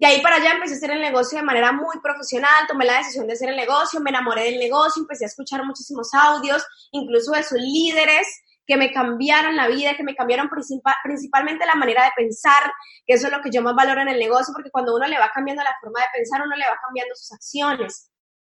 De 0.00 0.06
ahí 0.06 0.20
para 0.22 0.36
allá 0.36 0.52
empecé 0.52 0.74
a 0.74 0.76
hacer 0.76 0.90
el 0.90 1.00
negocio 1.00 1.38
de 1.38 1.44
manera 1.44 1.72
muy 1.72 2.00
profesional, 2.02 2.66
tomé 2.66 2.84
la 2.84 2.98
decisión 2.98 3.26
de 3.26 3.34
hacer 3.34 3.48
el 3.48 3.56
negocio, 3.56 4.00
me 4.00 4.10
enamoré 4.10 4.44
del 4.44 4.58
negocio, 4.58 5.02
empecé 5.02 5.24
a 5.24 5.28
escuchar 5.28 5.64
muchísimos 5.64 6.12
audios, 6.14 6.64
incluso 6.90 7.32
de 7.32 7.42
sus 7.42 7.58
líderes 7.58 8.26
que 8.66 8.76
me 8.76 8.92
cambiaron 8.92 9.56
la 9.56 9.68
vida, 9.68 9.94
que 9.96 10.02
me 10.02 10.14
cambiaron 10.14 10.48
principalmente 10.48 11.66
la 11.66 11.74
manera 11.74 12.04
de 12.04 12.10
pensar, 12.16 12.72
que 13.06 13.14
eso 13.14 13.26
es 13.26 13.32
lo 13.32 13.42
que 13.42 13.50
yo 13.50 13.62
más 13.62 13.74
valoro 13.74 14.00
en 14.00 14.08
el 14.08 14.18
negocio, 14.18 14.54
porque 14.54 14.70
cuando 14.70 14.94
uno 14.96 15.06
le 15.06 15.18
va 15.18 15.30
cambiando 15.34 15.62
la 15.62 15.76
forma 15.80 16.00
de 16.00 16.06
pensar, 16.14 16.40
uno 16.42 16.56
le 16.56 16.64
va 16.64 16.78
cambiando 16.82 17.14
sus 17.14 17.32
acciones. 17.32 18.10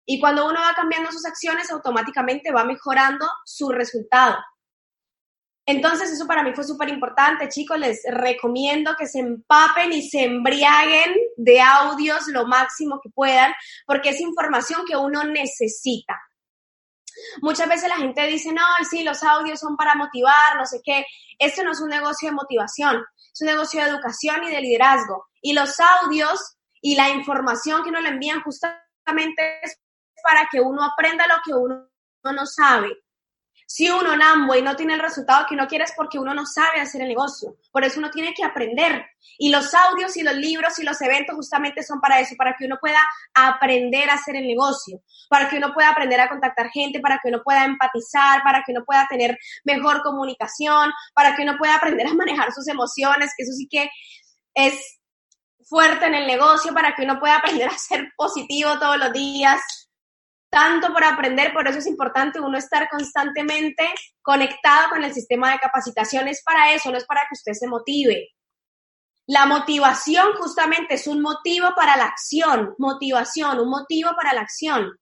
Y 0.06 0.20
cuando 0.20 0.46
uno 0.46 0.62
va 0.62 0.76
cambiando 0.76 1.12
sus 1.12 1.26
acciones, 1.26 1.72
automáticamente 1.72 2.52
va 2.52 2.64
mejorando 2.64 3.28
su 3.46 3.70
resultado. 3.70 4.38
Entonces, 5.68 6.12
eso 6.12 6.28
para 6.28 6.44
mí 6.44 6.54
fue 6.54 6.64
súper 6.64 6.90
importante, 6.90 7.50
chicos. 7.50 7.80
Les 7.80 8.02
recomiendo 8.08 8.96
que 8.96 9.08
se 9.08 9.20
empapen 9.20 9.92
y 9.94 10.08
se 10.08 10.26
embriaguen 10.26 11.16
de 11.38 11.60
audios 11.60 12.28
lo 12.28 12.46
máximo 12.46 13.00
que 13.02 13.10
puedan, 13.10 13.52
porque 13.88 14.10
es 14.10 14.20
información 14.20 14.84
que 14.88 14.96
uno 14.96 15.24
necesita. 15.24 16.22
Muchas 17.42 17.68
veces 17.68 17.90
la 17.90 17.96
gente 17.96 18.28
dice, 18.28 18.52
no, 18.52 18.62
sí, 18.90 19.04
los 19.04 19.24
audios 19.24 19.60
son 19.60 19.76
para 19.76 19.96
motivar, 19.96 20.58
no 20.58 20.66
sé 20.66 20.82
qué. 20.84 21.06
Esto 21.40 21.64
no 21.64 21.72
es 21.72 21.82
un 21.82 21.90
negocio 21.90 22.30
de 22.30 22.36
motivación, 22.36 23.04
es 23.34 23.42
un 23.42 23.48
negocio 23.48 23.82
de 23.82 23.90
educación 23.90 24.44
y 24.44 24.52
de 24.52 24.62
liderazgo. 24.62 25.26
Y 25.42 25.54
los 25.54 25.80
audios 25.80 26.58
y 26.82 26.96
la 26.96 27.10
información 27.10 27.84
que 27.84 27.90
uno 27.90 28.02
le 28.02 28.10
envían 28.10 28.42
justamente 28.42 29.60
es 29.64 29.80
para 30.22 30.48
que 30.52 30.60
uno 30.62 30.84
aprenda 30.84 31.26
lo 31.28 31.36
que 31.44 31.54
uno 31.54 31.88
no 32.24 32.46
sabe 32.46 33.05
si 33.66 33.90
uno 33.90 34.14
en 34.14 34.22
y 34.58 34.62
no 34.62 34.76
tiene 34.76 34.94
el 34.94 35.00
resultado 35.00 35.46
que 35.48 35.56
uno 35.56 35.68
quiere 35.68 35.86
es 35.86 35.94
porque 35.96 36.20
uno 36.20 36.34
no 36.34 36.46
sabe 36.46 36.80
hacer 36.80 37.02
el 37.02 37.08
negocio. 37.08 37.58
Por 37.72 37.84
eso 37.84 38.00
uno 38.00 38.12
tiene 38.12 38.34
que 38.34 38.44
aprender. 38.44 39.06
Y 39.38 39.50
los 39.50 39.74
audios 39.74 40.16
y 40.18 40.24
los 40.24 40.36
libros 40.36 40.78
y 40.80 40.84
los 40.84 41.02
eventos 41.02 41.36
justamente 41.36 41.84
son 41.84 42.00
para 42.00 42.20
eso, 42.20 42.36
para 42.38 42.56
que 42.56 42.66
uno 42.66 42.78
pueda 42.80 43.00
aprender 43.34 44.10
a 44.10 44.14
hacer 44.14 44.36
el 44.36 44.48
negocio, 44.48 45.02
para 45.30 45.50
que 45.50 45.58
uno 45.58 45.74
pueda 45.74 45.90
aprender 45.90 46.22
a 46.22 46.30
contactar 46.30 46.70
gente, 46.70 47.00
para 47.00 47.20
que 47.22 47.30
uno 47.30 47.42
pueda 47.44 47.66
empatizar, 47.66 48.44
para 48.44 48.64
que 48.64 48.72
uno 48.72 48.86
pueda 48.86 49.08
tener 49.10 49.38
mejor 49.64 50.02
comunicación, 50.04 50.92
para 51.14 51.36
que 51.36 51.44
uno 51.44 51.58
pueda 51.58 51.76
aprender 51.76 52.08
a 52.08 52.14
manejar 52.14 52.54
sus 52.54 52.68
emociones, 52.68 53.34
que 53.36 53.44
eso 53.44 53.54
sí 53.54 53.68
que 53.70 53.90
es 54.54 55.00
fuerte 55.68 56.06
en 56.06 56.14
el 56.14 56.28
negocio, 56.28 56.74
para 56.74 56.96
que 56.96 57.04
uno 57.04 57.20
pueda 57.20 57.38
aprender 57.38 57.68
a 57.68 57.78
ser 57.78 58.14
positivo 58.16 58.78
todos 58.80 58.98
los 58.98 59.12
días 59.12 59.60
tanto 60.56 60.94
por 60.94 61.04
aprender, 61.04 61.52
por 61.52 61.68
eso 61.68 61.80
es 61.80 61.86
importante 61.86 62.40
uno 62.40 62.58
estar 62.58 62.88
constantemente 62.88 63.94
conectado 64.22 64.92
con 64.92 65.04
el 65.04 65.14
sistema 65.14 65.52
de 65.52 65.60
capacitación. 65.60 66.30
Es 66.30 66.42
para 66.44 66.72
eso, 66.72 66.90
no 66.92 66.98
es 66.98 67.04
para 67.04 67.24
que 67.24 67.34
usted 67.34 67.52
se 67.52 67.68
motive. 67.68 68.30
La 69.28 69.48
motivación 69.48 70.28
justamente 70.38 70.94
es 70.94 71.08
un 71.08 71.22
motivo 71.22 71.76
para 71.76 71.98
la 71.98 72.06
acción, 72.06 72.74
motivación, 72.78 73.60
un 73.60 73.70
motivo 73.70 74.12
para 74.16 74.32
la 74.32 74.42
acción. 74.42 74.98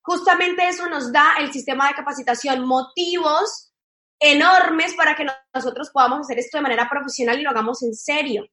Justamente 0.00 0.66
eso 0.66 0.88
nos 0.88 1.12
da 1.12 1.34
el 1.38 1.52
sistema 1.52 1.88
de 1.88 1.94
capacitación, 1.96 2.66
motivos 2.66 3.74
enormes 4.18 4.94
para 4.94 5.14
que 5.16 5.26
nosotros 5.52 5.90
podamos 5.92 6.20
hacer 6.20 6.38
esto 6.38 6.56
de 6.56 6.62
manera 6.62 6.88
profesional 6.88 7.38
y 7.38 7.42
lo 7.42 7.50
hagamos 7.50 7.82
en 7.82 7.92
serio. 7.92 8.46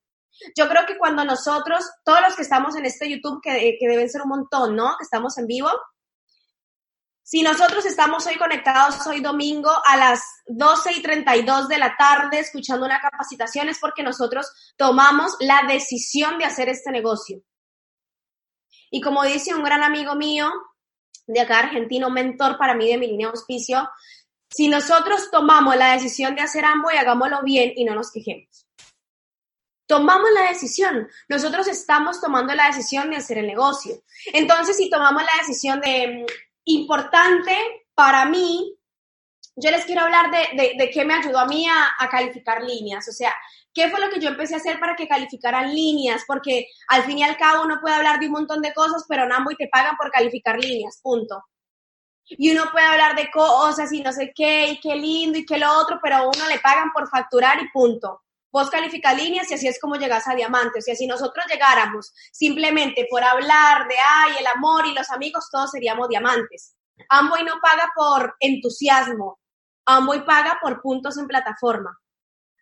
Yo 0.56 0.67
creo 0.67 0.86
que 0.86 0.98
cuando 0.98 1.24
nosotros, 1.25 1.89
todos 2.03 2.22
los 2.22 2.36
que 2.36 2.41
estamos 2.41 2.75
en 2.75 2.86
este 2.86 3.10
YouTube, 3.10 3.41
que, 3.41 3.77
deben 3.79 4.10
ser 4.10 4.22
un 4.22 4.29
montón, 4.29 4.75
¿no? 4.75 4.96
Que 4.98 5.03
estamos 5.03 5.38
en 5.38 5.48
vivo, 5.48 5.70
si 7.24 7.41
nosotros 7.41 7.86
estamos 7.86 8.25
hoy 8.25 8.38
conectados 8.38 9.06
hoy 9.06 9.20
domingo 9.20 9.70
a 9.86 9.98
las 9.98 10.22
12 10.46 10.94
y 10.94 11.01
32 11.01 11.67
de 11.67 11.77
la 11.77 11.98
tarde 11.98 12.39
escuchando 12.39 12.86
una 12.86 13.01
capacitación 13.01 13.67
es 13.67 13.79
porque 13.79 14.01
nosotros 14.01 14.50
tomamos 14.77 15.36
la 15.41 15.63
decisión 15.67 16.38
de 16.38 16.46
hacer 16.46 16.70
este 16.70 16.89
negocio. 16.89 17.41
Y 18.89 19.01
como 19.01 19.24
dice 19.24 19.53
un 19.53 19.63
gran 19.63 19.84
amigo 19.84 20.15
mío 20.15 20.50
de 21.25 21.41
acá 21.41 21.60
argentino, 21.60 22.10
mentor 22.10 22.58
para 22.58 22.75
mí 22.75 22.88
de 22.88 22.98
mi 22.98 23.08
línea 23.08 23.27
de 23.27 23.32
auspicio, 23.32 23.89
si 24.50 24.70
nosotros 24.70 25.29
tomamos 25.29 25.75
la 25.75 25.91
decisión 25.94 26.36
de 26.36 26.44
hacer 26.44 26.63
ambos 26.63 26.94
y 26.94 26.98
hagámoslo 26.98 27.41
bien 27.44 27.74
y 27.75 27.84
no 27.84 27.94
nos 27.94 28.12
quejemos. 28.12 28.66
Tomamos 29.88 30.29
la 30.36 30.50
decisión. 30.50 31.08
Nosotros 31.27 31.67
estamos 31.67 32.22
tomando 32.22 32.53
la 32.53 32.67
decisión 32.67 33.10
de 33.10 33.17
hacer 33.17 33.39
el 33.39 33.48
negocio. 33.48 33.96
Entonces, 34.34 34.77
si 34.77 34.89
tomamos 34.89 35.24
la 35.24 35.39
decisión 35.39 35.82
de 35.82 36.08
mm, 36.08 36.25
importante 36.65 37.56
para 37.96 38.25
mí, 38.25 38.77
yo 39.56 39.72
les 39.72 39.86
quiero 39.86 40.01
hablar 40.01 40.29
de, 40.29 40.75
de, 40.77 40.89
qué 40.91 41.03
me 41.03 41.15
ayudó 41.15 41.39
a 41.39 41.48
mí 41.48 41.65
a, 41.67 42.08
calificar 42.10 42.62
líneas. 42.62 43.08
O 43.08 43.12
sea, 43.12 43.34
qué 43.74 43.89
fue 43.89 44.00
lo 44.00 44.10
que 44.10 44.20
yo 44.20 44.29
empecé 44.29 44.53
a 44.53 44.58
hacer 44.58 44.79
para 44.79 44.96
que 44.96 45.08
calificaran 45.08 45.74
líneas, 45.74 46.24
porque 46.27 46.67
al 46.89 47.03
fin 47.03 47.17
y 47.17 47.24
al 47.24 47.38
cabo 47.38 47.63
uno 47.63 47.79
puede 47.82 47.96
hablar 47.96 48.20
de 48.20 48.27
un 48.27 48.34
montón 48.34 48.62
de 48.62 48.74
cosas, 48.74 49.06
pero 49.10 49.24
en 49.24 49.32
y 49.50 49.56
te 49.56 49.67
pagan 49.67 49.98
por 49.98 50.12
calificar 50.12 50.60
líneas, 50.60 51.00
punto. 51.01 51.44
Y 52.29 52.51
uno 52.51 52.72
puede 52.72 52.86
hablar 52.86 53.15
de 53.15 53.32
cosas 53.32 53.91
y 53.91 54.01
no 54.01 54.12
sé 54.12 54.32
qué, 54.36 54.67
y 54.67 54.79
qué 54.79 54.96
lindo 54.96 55.39
y 55.39 55.46
qué 55.46 55.58
lo 55.58 55.75
otro, 55.79 56.00
pero 56.03 56.17
a 56.17 56.22
uno 56.22 56.48
le 56.48 56.60
pagan 56.60 56.91
por 56.94 57.10
facturar 57.10 57.60
y 57.63 57.70
punto. 57.72 58.22
Vos 58.58 58.72
califica 58.72 59.14
líneas 59.14 59.52
y 59.52 59.54
así 59.54 59.68
es 59.68 59.80
como 59.80 59.98
llegas 59.98 60.28
a 60.28 60.34
diamantes. 60.34 60.88
Y 60.88 60.92
así 60.92 61.06
nosotros 61.06 61.46
llegáramos 61.48 62.12
simplemente 62.32 63.06
por 63.08 63.24
hablar 63.24 63.88
de, 63.88 63.94
ay, 64.04 64.38
el 64.40 64.48
amor 64.48 64.88
y 64.88 64.96
los 64.96 65.12
amigos, 65.12 65.48
todos 65.52 65.70
seríamos 65.70 66.10
diamantes. 66.10 66.76
Amboy 67.08 67.44
no 67.44 67.54
paga 67.62 67.92
por 67.96 68.36
entusiasmo, 68.40 69.38
Amboy 69.86 70.26
paga 70.26 70.58
por 70.60 70.82
puntos 70.82 71.20
en 71.20 71.28
plataforma. 71.28 72.00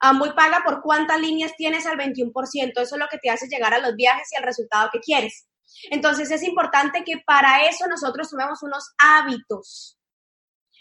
Amboy 0.02 0.36
paga 0.36 0.64
por 0.66 0.82
cuántas 0.82 1.18
líneas 1.18 1.54
tienes 1.56 1.86
al 1.86 1.98
21%. 1.98 2.74
Eso 2.76 2.96
es 2.96 3.00
lo 3.00 3.08
que 3.08 3.18
te 3.18 3.30
hace 3.30 3.48
llegar 3.48 3.74
a 3.74 3.80
los 3.80 3.96
viajes 3.96 4.28
y 4.34 4.36
al 4.36 4.44
resultado 4.44 4.90
que 4.92 5.00
quieres. 5.00 5.48
Entonces 5.92 6.30
es 6.30 6.44
importante 6.44 7.06
que 7.06 7.24
para 7.26 7.70
eso 7.70 7.88
nosotros 7.88 8.30
tomemos 8.30 8.62
unos 8.64 8.94
hábitos 8.98 9.98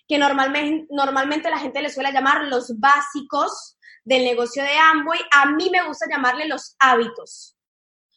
que 0.08 0.18
normalmente, 0.18 0.88
normalmente 0.90 1.50
la 1.50 1.60
gente 1.60 1.80
le 1.80 1.88
suele 1.88 2.12
llamar 2.12 2.46
los 2.46 2.80
básicos 2.80 3.78
del 4.04 4.24
negocio 4.24 4.62
de 4.62 4.76
Amway. 4.76 5.20
A 5.32 5.46
mí 5.46 5.70
me 5.70 5.82
gusta 5.86 6.06
llamarle 6.08 6.46
los 6.46 6.76
hábitos, 6.78 7.56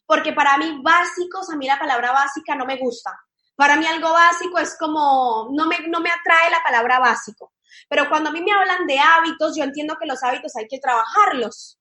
porque 0.05 0.33
para 0.33 0.57
mí 0.57 0.79
básicos, 0.83 1.49
a 1.49 1.55
mí 1.55 1.65
la 1.65 1.79
palabra 1.79 2.11
básica 2.11 2.55
no 2.55 2.65
me 2.65 2.77
gusta. 2.77 3.17
Para 3.55 3.75
mí 3.75 3.85
algo 3.87 4.11
básico 4.11 4.59
es 4.59 4.77
como, 4.77 5.49
no 5.51 5.65
me, 5.65 5.79
no 5.87 5.99
me 5.99 6.11
atrae 6.11 6.51
la 6.51 6.61
palabra 6.63 6.99
básico. 6.99 7.53
Pero 7.89 8.07
cuando 8.07 8.29
a 8.29 8.33
mí 8.33 8.41
me 8.41 8.51
hablan 8.51 8.85
de 8.85 8.99
hábitos, 8.99 9.55
yo 9.55 9.63
entiendo 9.63 9.97
que 9.99 10.05
los 10.05 10.23
hábitos 10.23 10.55
hay 10.55 10.67
que 10.67 10.79
trabajarlos. 10.79 11.79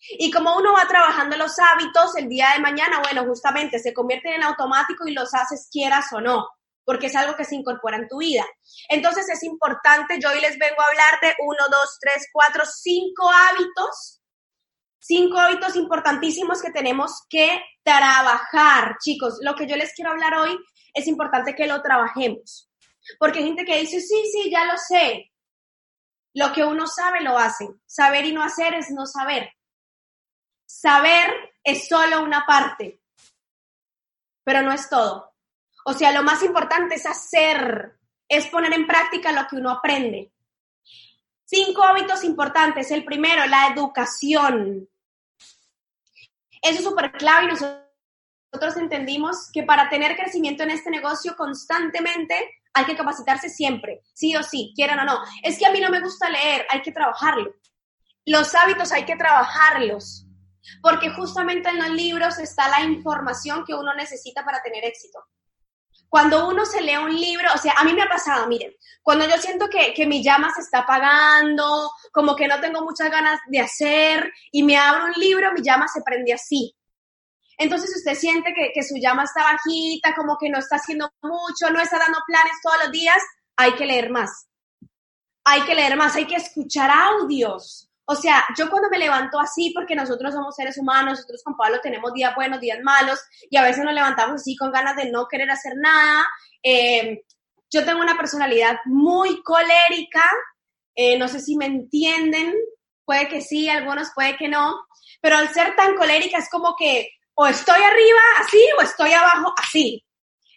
Y 0.00 0.30
como 0.30 0.56
uno 0.56 0.72
va 0.72 0.86
trabajando 0.86 1.36
los 1.36 1.58
hábitos, 1.58 2.16
el 2.16 2.28
día 2.28 2.50
de 2.54 2.60
mañana, 2.60 3.00
bueno, 3.00 3.24
justamente 3.24 3.78
se 3.78 3.92
convierten 3.92 4.34
en 4.34 4.42
automático 4.42 5.06
y 5.06 5.12
los 5.12 5.34
haces 5.34 5.68
quieras 5.70 6.06
o 6.12 6.20
no, 6.20 6.48
porque 6.90 7.06
es 7.06 7.14
algo 7.14 7.36
que 7.36 7.44
se 7.44 7.54
incorpora 7.54 7.98
en 7.98 8.08
tu 8.08 8.18
vida. 8.18 8.44
Entonces 8.88 9.24
es 9.28 9.44
importante, 9.44 10.18
yo 10.20 10.28
hoy 10.28 10.40
les 10.40 10.58
vengo 10.58 10.82
a 10.82 10.88
hablar 10.88 11.20
de 11.22 11.36
uno, 11.38 11.64
dos, 11.70 11.98
tres, 12.00 12.26
cuatro, 12.32 12.64
cinco 12.66 13.30
hábitos, 13.30 14.20
cinco 14.98 15.38
hábitos 15.38 15.76
importantísimos 15.76 16.60
que 16.60 16.72
tenemos 16.72 17.12
que 17.28 17.62
trabajar. 17.84 18.96
Chicos, 19.00 19.38
lo 19.40 19.54
que 19.54 19.68
yo 19.68 19.76
les 19.76 19.94
quiero 19.94 20.10
hablar 20.10 20.34
hoy 20.34 20.58
es 20.92 21.06
importante 21.06 21.54
que 21.54 21.68
lo 21.68 21.80
trabajemos. 21.80 22.68
Porque 23.20 23.38
hay 23.38 23.44
gente 23.44 23.64
que 23.64 23.78
dice, 23.78 24.00
sí, 24.00 24.24
sí, 24.32 24.50
ya 24.50 24.64
lo 24.64 24.76
sé. 24.76 25.30
Lo 26.34 26.52
que 26.52 26.64
uno 26.64 26.88
sabe 26.88 27.20
lo 27.20 27.38
hace. 27.38 27.68
Saber 27.86 28.24
y 28.24 28.32
no 28.32 28.42
hacer 28.42 28.74
es 28.74 28.90
no 28.90 29.06
saber. 29.06 29.48
Saber 30.66 31.52
es 31.62 31.86
solo 31.86 32.24
una 32.24 32.44
parte, 32.48 33.00
pero 34.42 34.62
no 34.62 34.72
es 34.72 34.88
todo. 34.88 35.29
O 35.84 35.92
sea, 35.92 36.12
lo 36.12 36.22
más 36.22 36.42
importante 36.42 36.94
es 36.94 37.06
hacer, 37.06 37.96
es 38.28 38.46
poner 38.48 38.72
en 38.72 38.86
práctica 38.86 39.32
lo 39.32 39.46
que 39.48 39.56
uno 39.56 39.70
aprende. 39.70 40.32
Cinco 41.44 41.82
hábitos 41.82 42.22
importantes. 42.24 42.90
El 42.90 43.04
primero, 43.04 43.44
la 43.46 43.68
educación. 43.68 44.88
Eso 46.62 46.78
es 46.78 46.84
súper 46.84 47.12
clave 47.12 47.46
y 47.46 47.48
nosotros 47.48 48.76
entendimos 48.76 49.50
que 49.52 49.62
para 49.62 49.88
tener 49.88 50.16
crecimiento 50.16 50.62
en 50.62 50.70
este 50.70 50.90
negocio 50.90 51.34
constantemente 51.36 52.60
hay 52.72 52.84
que 52.84 52.96
capacitarse 52.96 53.48
siempre, 53.48 54.02
sí 54.12 54.36
o 54.36 54.42
sí, 54.42 54.72
quieran 54.76 55.00
o 55.00 55.04
no. 55.04 55.20
Es 55.42 55.58
que 55.58 55.66
a 55.66 55.72
mí 55.72 55.80
no 55.80 55.90
me 55.90 56.00
gusta 56.00 56.28
leer, 56.28 56.66
hay 56.70 56.82
que 56.82 56.92
trabajarlo. 56.92 57.54
Los 58.26 58.54
hábitos 58.54 58.92
hay 58.92 59.04
que 59.04 59.16
trabajarlos, 59.16 60.26
porque 60.82 61.10
justamente 61.10 61.68
en 61.70 61.78
los 61.78 61.90
libros 61.90 62.38
está 62.38 62.68
la 62.68 62.82
información 62.82 63.64
que 63.64 63.74
uno 63.74 63.94
necesita 63.94 64.44
para 64.44 64.62
tener 64.62 64.84
éxito. 64.84 65.18
Cuando 66.10 66.46
uno 66.48 66.66
se 66.66 66.82
lee 66.82 66.96
un 66.96 67.18
libro, 67.18 67.48
o 67.54 67.58
sea, 67.58 67.72
a 67.78 67.84
mí 67.84 67.94
me 67.94 68.02
ha 68.02 68.08
pasado, 68.08 68.46
miren, 68.46 68.74
cuando 69.00 69.26
yo 69.26 69.38
siento 69.38 69.68
que, 69.68 69.94
que 69.94 70.06
mi 70.06 70.22
llama 70.22 70.52
se 70.52 70.60
está 70.60 70.80
apagando, 70.80 71.90
como 72.12 72.36
que 72.36 72.46
no 72.48 72.60
tengo 72.60 72.82
muchas 72.82 73.10
ganas 73.10 73.40
de 73.46 73.60
hacer, 73.60 74.30
y 74.52 74.62
me 74.62 74.76
abro 74.76 75.06
un 75.06 75.12
libro, 75.12 75.52
mi 75.52 75.62
llama 75.62 75.88
se 75.88 76.02
prende 76.02 76.34
así. 76.34 76.76
Entonces 77.60 77.94
usted 77.94 78.14
siente 78.14 78.54
que, 78.54 78.82
su 78.82 78.96
llama 78.96 79.24
está 79.24 79.44
bajita, 79.44 80.14
como 80.16 80.38
que 80.38 80.48
no 80.48 80.58
está 80.58 80.76
haciendo 80.76 81.12
mucho, 81.20 81.70
no 81.70 81.78
está 81.78 81.98
dando 81.98 82.18
planes 82.26 82.54
todos 82.62 82.84
los 82.84 82.90
días, 82.90 83.22
hay 83.54 83.74
que 83.74 83.84
leer 83.84 84.08
más. 84.08 84.48
Hay 85.44 85.60
que 85.66 85.74
leer 85.74 85.94
más, 85.94 86.16
hay 86.16 86.26
que 86.26 86.36
escuchar 86.36 86.90
audios. 86.90 87.89
O 88.10 88.16
sea, 88.16 88.44
yo 88.58 88.68
cuando 88.68 88.90
me 88.90 88.98
levanto 88.98 89.38
así, 89.38 89.70
porque 89.72 89.94
nosotros 89.94 90.34
somos 90.34 90.56
seres 90.56 90.76
humanos, 90.76 91.12
nosotros 91.12 91.44
con 91.44 91.56
Pablo 91.56 91.78
tenemos 91.80 92.12
días 92.12 92.34
buenos, 92.34 92.58
días 92.58 92.80
malos, 92.82 93.20
y 93.48 93.56
a 93.56 93.62
veces 93.62 93.84
nos 93.84 93.94
levantamos 93.94 94.40
así 94.40 94.56
con 94.56 94.72
ganas 94.72 94.96
de 94.96 95.12
no 95.12 95.28
querer 95.28 95.48
hacer 95.48 95.74
nada. 95.76 96.26
Eh, 96.60 97.22
yo 97.70 97.84
tengo 97.84 98.00
una 98.00 98.16
personalidad 98.16 98.78
muy 98.86 99.40
colérica, 99.44 100.24
eh, 100.96 101.16
no 101.18 101.28
sé 101.28 101.38
si 101.38 101.56
me 101.56 101.66
entienden, 101.66 102.52
puede 103.04 103.28
que 103.28 103.42
sí, 103.42 103.68
algunos 103.68 104.10
puede 104.12 104.36
que 104.36 104.48
no, 104.48 104.74
pero 105.20 105.36
al 105.36 105.54
ser 105.54 105.76
tan 105.76 105.94
colérica 105.94 106.38
es 106.38 106.50
como 106.50 106.74
que 106.76 107.10
o 107.34 107.46
estoy 107.46 107.80
arriba 107.80 108.20
así 108.40 108.60
o 108.76 108.82
estoy 108.82 109.12
abajo 109.12 109.54
así. 109.56 110.04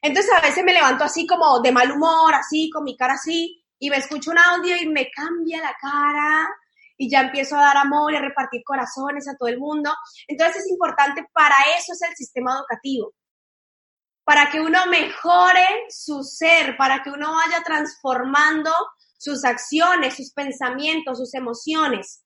Entonces 0.02 0.32
a 0.36 0.42
veces 0.42 0.64
me 0.64 0.74
levanto 0.74 1.04
así 1.04 1.28
como 1.28 1.60
de 1.60 1.72
mal 1.72 1.92
humor, 1.92 2.34
así, 2.34 2.72
con 2.72 2.84
mi 2.84 2.98
cara 2.98 3.14
así, 3.14 3.64
y 3.78 3.92
me 3.92 3.98
escucho 3.98 4.32
un 4.32 4.40
audio 4.40 4.76
y 4.76 4.88
me 4.88 5.12
cambia 5.12 5.62
la 5.62 5.76
cara 5.80 6.50
y 6.98 7.10
ya 7.10 7.22
empiezo 7.22 7.58
a 7.58 7.62
dar 7.62 7.78
amor 7.78 8.14
y 8.14 8.18
a 8.18 8.22
repartir 8.22 8.62
corazones 8.64 9.28
a 9.28 9.36
todo 9.38 9.50
el 9.50 9.60
mundo. 9.60 9.92
Entonces 10.28 10.64
es 10.64 10.72
importante, 10.72 11.26
para 11.34 11.56
eso 11.78 11.94
es 11.94 12.02
el 12.02 12.16
sistema 12.16 12.56
educativo, 12.56 13.14
para 14.24 14.50
que 14.50 14.62
uno 14.62 14.86
mejore 14.88 15.86
su 15.90 16.24
ser, 16.24 16.78
para 16.78 17.04
que 17.04 17.10
uno 17.10 17.34
vaya 17.34 17.64
transformando 17.64 18.72
sus 19.18 19.46
acciones, 19.46 20.16
sus 20.16 20.34
pensamientos, 20.34 21.18
sus 21.18 21.34
emociones. 21.34 22.24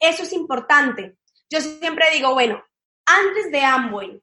Eso 0.00 0.24
es 0.24 0.32
importante. 0.32 1.16
Yo 1.48 1.60
siempre 1.60 2.10
digo, 2.12 2.34
bueno, 2.34 2.62
antes 3.06 3.50
de 3.50 3.62
Amway. 3.62 4.22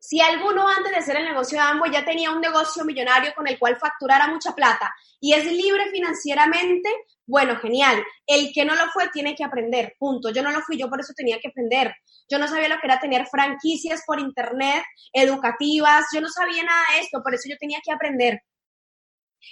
Si 0.00 0.20
alguno 0.20 0.68
antes 0.68 0.92
de 0.92 0.98
hacer 0.98 1.16
el 1.16 1.24
negocio 1.24 1.58
de 1.58 1.64
Amway 1.64 1.92
ya 1.92 2.04
tenía 2.04 2.30
un 2.30 2.40
negocio 2.40 2.84
millonario 2.84 3.34
con 3.34 3.48
el 3.48 3.58
cual 3.58 3.76
facturara 3.76 4.28
mucha 4.28 4.54
plata 4.54 4.94
y 5.20 5.32
es 5.34 5.44
libre 5.44 5.90
financieramente, 5.90 6.88
bueno, 7.26 7.56
genial. 7.56 8.04
El 8.26 8.52
que 8.52 8.64
no 8.64 8.74
lo 8.76 8.86
fue 8.90 9.08
tiene 9.08 9.34
que 9.34 9.44
aprender, 9.44 9.96
punto. 9.98 10.30
Yo 10.30 10.42
no 10.42 10.50
lo 10.50 10.60
fui, 10.60 10.78
yo 10.78 10.88
por 10.88 11.00
eso 11.00 11.12
tenía 11.16 11.38
que 11.40 11.48
aprender. 11.48 11.94
Yo 12.30 12.38
no 12.38 12.46
sabía 12.46 12.68
lo 12.68 12.78
que 12.80 12.86
era 12.86 13.00
tener 13.00 13.26
franquicias 13.26 14.02
por 14.06 14.20
internet, 14.20 14.84
educativas, 15.12 16.06
yo 16.14 16.20
no 16.20 16.28
sabía 16.28 16.62
nada 16.62 16.82
de 16.94 17.00
esto, 17.00 17.22
por 17.22 17.34
eso 17.34 17.48
yo 17.48 17.56
tenía 17.58 17.80
que 17.84 17.92
aprender. 17.92 18.42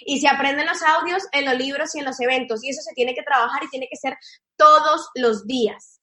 Y 0.01 0.19
se 0.19 0.27
aprenden 0.27 0.67
los 0.67 0.81
audios 0.81 1.23
en 1.31 1.45
los 1.45 1.55
libros 1.55 1.93
y 1.95 1.99
en 1.99 2.05
los 2.05 2.19
eventos, 2.19 2.63
y 2.63 2.69
eso 2.69 2.81
se 2.81 2.93
tiene 2.93 3.15
que 3.15 3.23
trabajar 3.23 3.63
y 3.63 3.69
tiene 3.69 3.87
que 3.89 3.97
ser 3.97 4.17
todos 4.55 5.09
los 5.15 5.45
días 5.45 5.97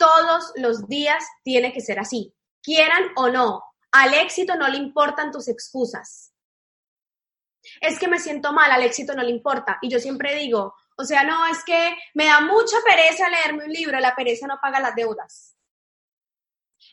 todos 0.00 0.52
los 0.56 0.88
días 0.88 1.22
tiene 1.44 1.74
que 1.74 1.82
ser 1.82 2.00
así, 2.00 2.34
quieran 2.62 3.10
o 3.16 3.28
no. 3.28 3.62
Al 3.92 4.14
éxito 4.14 4.56
no 4.56 4.68
le 4.68 4.76
importan 4.76 5.30
tus 5.30 5.48
excusas. 5.48 6.32
Es 7.80 7.98
que 7.98 8.08
me 8.08 8.18
siento 8.18 8.52
mal, 8.52 8.70
al 8.70 8.82
éxito 8.82 9.14
no 9.14 9.22
le 9.22 9.30
importa. 9.30 9.78
Y 9.82 9.90
yo 9.90 9.98
siempre 9.98 10.34
digo, 10.36 10.74
o 10.96 11.04
sea, 11.04 11.24
no, 11.24 11.46
es 11.46 11.62
que 11.64 11.96
me 12.14 12.26
da 12.26 12.40
mucha 12.40 12.76
pereza 12.84 13.28
leerme 13.28 13.64
un 13.64 13.72
libro, 13.72 13.98
la 14.00 14.14
pereza 14.14 14.46
no 14.46 14.58
paga 14.60 14.80
las 14.80 14.94
deudas. 14.94 15.56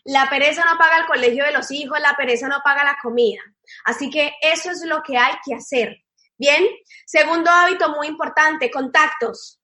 La 0.03 0.29
pereza 0.29 0.65
no 0.65 0.77
paga 0.77 0.97
el 0.97 1.05
colegio 1.05 1.45
de 1.45 1.51
los 1.51 1.71
hijos, 1.71 1.99
la 1.99 2.15
pereza 2.15 2.47
no 2.47 2.61
paga 2.63 2.83
la 2.83 2.97
comida. 3.01 3.41
Así 3.85 4.09
que 4.09 4.33
eso 4.41 4.71
es 4.71 4.83
lo 4.85 5.01
que 5.03 5.17
hay 5.17 5.33
que 5.45 5.55
hacer. 5.55 6.03
Bien, 6.37 6.65
segundo 7.05 7.49
hábito 7.49 7.89
muy 7.89 8.07
importante, 8.07 8.69
contactos 8.69 9.57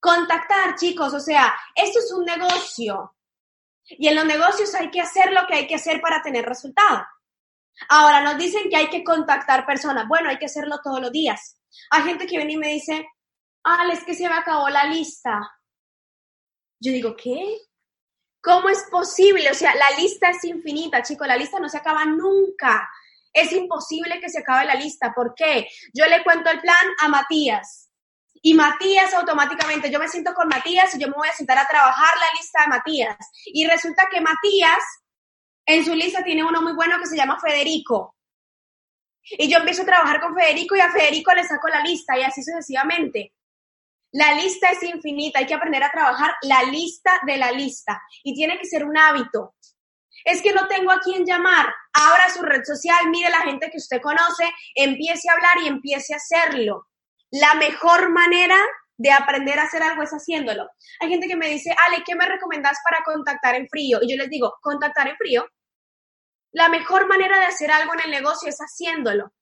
contactar, 0.00 0.76
chicos, 0.76 1.12
o 1.14 1.20
sea, 1.20 1.54
esto 1.74 1.98
es 1.98 2.12
un 2.12 2.24
negocio. 2.24 3.14
Y 3.90 4.08
en 4.08 4.16
los 4.16 4.24
negocios 4.24 4.74
hay 4.74 4.90
que 4.90 5.00
hacer 5.00 5.32
lo 5.32 5.46
que 5.46 5.54
hay 5.54 5.66
que 5.66 5.76
hacer 5.76 6.00
para 6.00 6.22
tener 6.22 6.44
resultado. 6.44 7.06
Ahora 7.88 8.20
nos 8.22 8.36
dicen 8.36 8.68
que 8.68 8.76
hay 8.76 8.90
que 8.90 9.04
contactar 9.04 9.64
personas. 9.64 10.06
Bueno, 10.08 10.28
hay 10.28 10.38
que 10.38 10.46
hacerlo 10.46 10.80
todos 10.82 11.00
los 11.00 11.12
días. 11.12 11.60
Hay 11.90 12.02
gente 12.02 12.26
que 12.26 12.36
viene 12.36 12.54
y 12.54 12.56
me 12.58 12.68
dice, 12.68 13.06
ah, 13.64 13.86
es 13.92 14.04
que 14.04 14.14
se 14.14 14.28
me 14.28 14.34
acabó 14.34 14.68
la 14.68 14.84
lista. 14.84 15.40
Yo 16.80 16.92
digo, 16.92 17.16
¿qué? 17.16 17.58
¿Cómo 18.42 18.68
es 18.68 18.84
posible? 18.90 19.50
O 19.50 19.54
sea, 19.54 19.74
la 19.74 19.90
lista 19.98 20.30
es 20.30 20.44
infinita, 20.44 21.02
chicos, 21.02 21.26
la 21.26 21.36
lista 21.36 21.58
no 21.58 21.68
se 21.68 21.78
acaba 21.78 22.04
nunca. 22.04 22.88
Es 23.32 23.52
imposible 23.52 24.20
que 24.20 24.28
se 24.28 24.40
acabe 24.40 24.64
la 24.64 24.74
lista. 24.74 25.12
¿Por 25.14 25.34
qué? 25.34 25.68
Yo 25.92 26.06
le 26.06 26.22
cuento 26.24 26.50
el 26.50 26.60
plan 26.60 26.86
a 27.00 27.08
Matías 27.08 27.87
Y 28.42 28.54
Matías 28.54 29.12
automáticamente, 29.14 29.90
yo 29.90 29.98
me 29.98 30.08
siento 30.08 30.32
con 30.34 30.48
Matías 30.48 30.94
y 30.94 30.98
yo 30.98 31.08
me 31.08 31.14
voy 31.14 31.28
a 31.28 31.32
sentar 31.32 31.58
a 31.58 31.66
trabajar 31.66 32.10
la 32.16 32.38
lista 32.38 32.62
de 32.62 32.68
Matías. 32.68 33.16
Y 33.46 33.66
resulta 33.66 34.08
que 34.10 34.20
Matías 34.20 34.82
en 35.66 35.84
su 35.84 35.94
lista 35.94 36.22
tiene 36.22 36.44
uno 36.44 36.62
muy 36.62 36.72
bueno 36.72 36.98
que 36.98 37.06
se 37.06 37.16
llama 37.16 37.38
Federico. 37.40 38.16
Y 39.22 39.50
yo 39.50 39.58
empiezo 39.58 39.82
a 39.82 39.86
trabajar 39.86 40.20
con 40.20 40.34
Federico 40.34 40.76
y 40.76 40.80
a 40.80 40.90
Federico 40.90 41.34
le 41.34 41.44
saco 41.44 41.68
la 41.68 41.82
lista 41.82 42.18
y 42.18 42.22
así 42.22 42.42
sucesivamente. 42.42 43.34
La 44.12 44.32
lista 44.32 44.70
es 44.70 44.82
infinita, 44.82 45.38
hay 45.38 45.46
que 45.46 45.54
aprender 45.54 45.82
a 45.82 45.90
trabajar 45.90 46.34
la 46.42 46.62
lista 46.62 47.10
de 47.26 47.36
la 47.36 47.52
lista 47.52 48.00
y 48.22 48.34
tiene 48.34 48.58
que 48.58 48.64
ser 48.64 48.86
un 48.86 48.96
hábito. 48.96 49.54
Es 50.24 50.40
que 50.40 50.52
no 50.52 50.66
tengo 50.66 50.90
a 50.90 51.00
quién 51.00 51.26
llamar. 51.26 51.72
Abra 51.92 52.30
su 52.30 52.42
red 52.42 52.64
social, 52.64 53.10
mire 53.10 53.28
la 53.28 53.40
gente 53.40 53.70
que 53.70 53.76
usted 53.76 54.00
conoce, 54.00 54.50
empiece 54.74 55.28
a 55.28 55.34
hablar 55.34 55.58
y 55.62 55.68
empiece 55.68 56.14
a 56.14 56.16
hacerlo. 56.16 56.88
La 57.30 57.54
mejor 57.54 58.10
manera 58.10 58.58
de 58.96 59.12
aprender 59.12 59.58
a 59.58 59.64
hacer 59.64 59.82
algo 59.82 60.02
es 60.02 60.10
haciéndolo. 60.10 60.68
Hay 61.00 61.08
gente 61.08 61.28
que 61.28 61.36
me 61.36 61.48
dice, 61.48 61.74
Ale, 61.86 62.02
¿qué 62.04 62.16
me 62.16 62.26
recomendás 62.26 62.78
para 62.82 63.04
contactar 63.04 63.54
en 63.54 63.68
frío? 63.68 63.98
Y 64.02 64.10
yo 64.10 64.16
les 64.16 64.28
digo, 64.28 64.56
contactar 64.60 65.08
en 65.08 65.16
frío. 65.16 65.46
La 66.52 66.68
mejor 66.68 67.06
manera 67.06 67.38
de 67.38 67.44
hacer 67.44 67.70
algo 67.70 67.94
en 67.94 68.00
el 68.00 68.10
negocio 68.10 68.48
es 68.48 68.58
haciéndolo. 68.58 69.32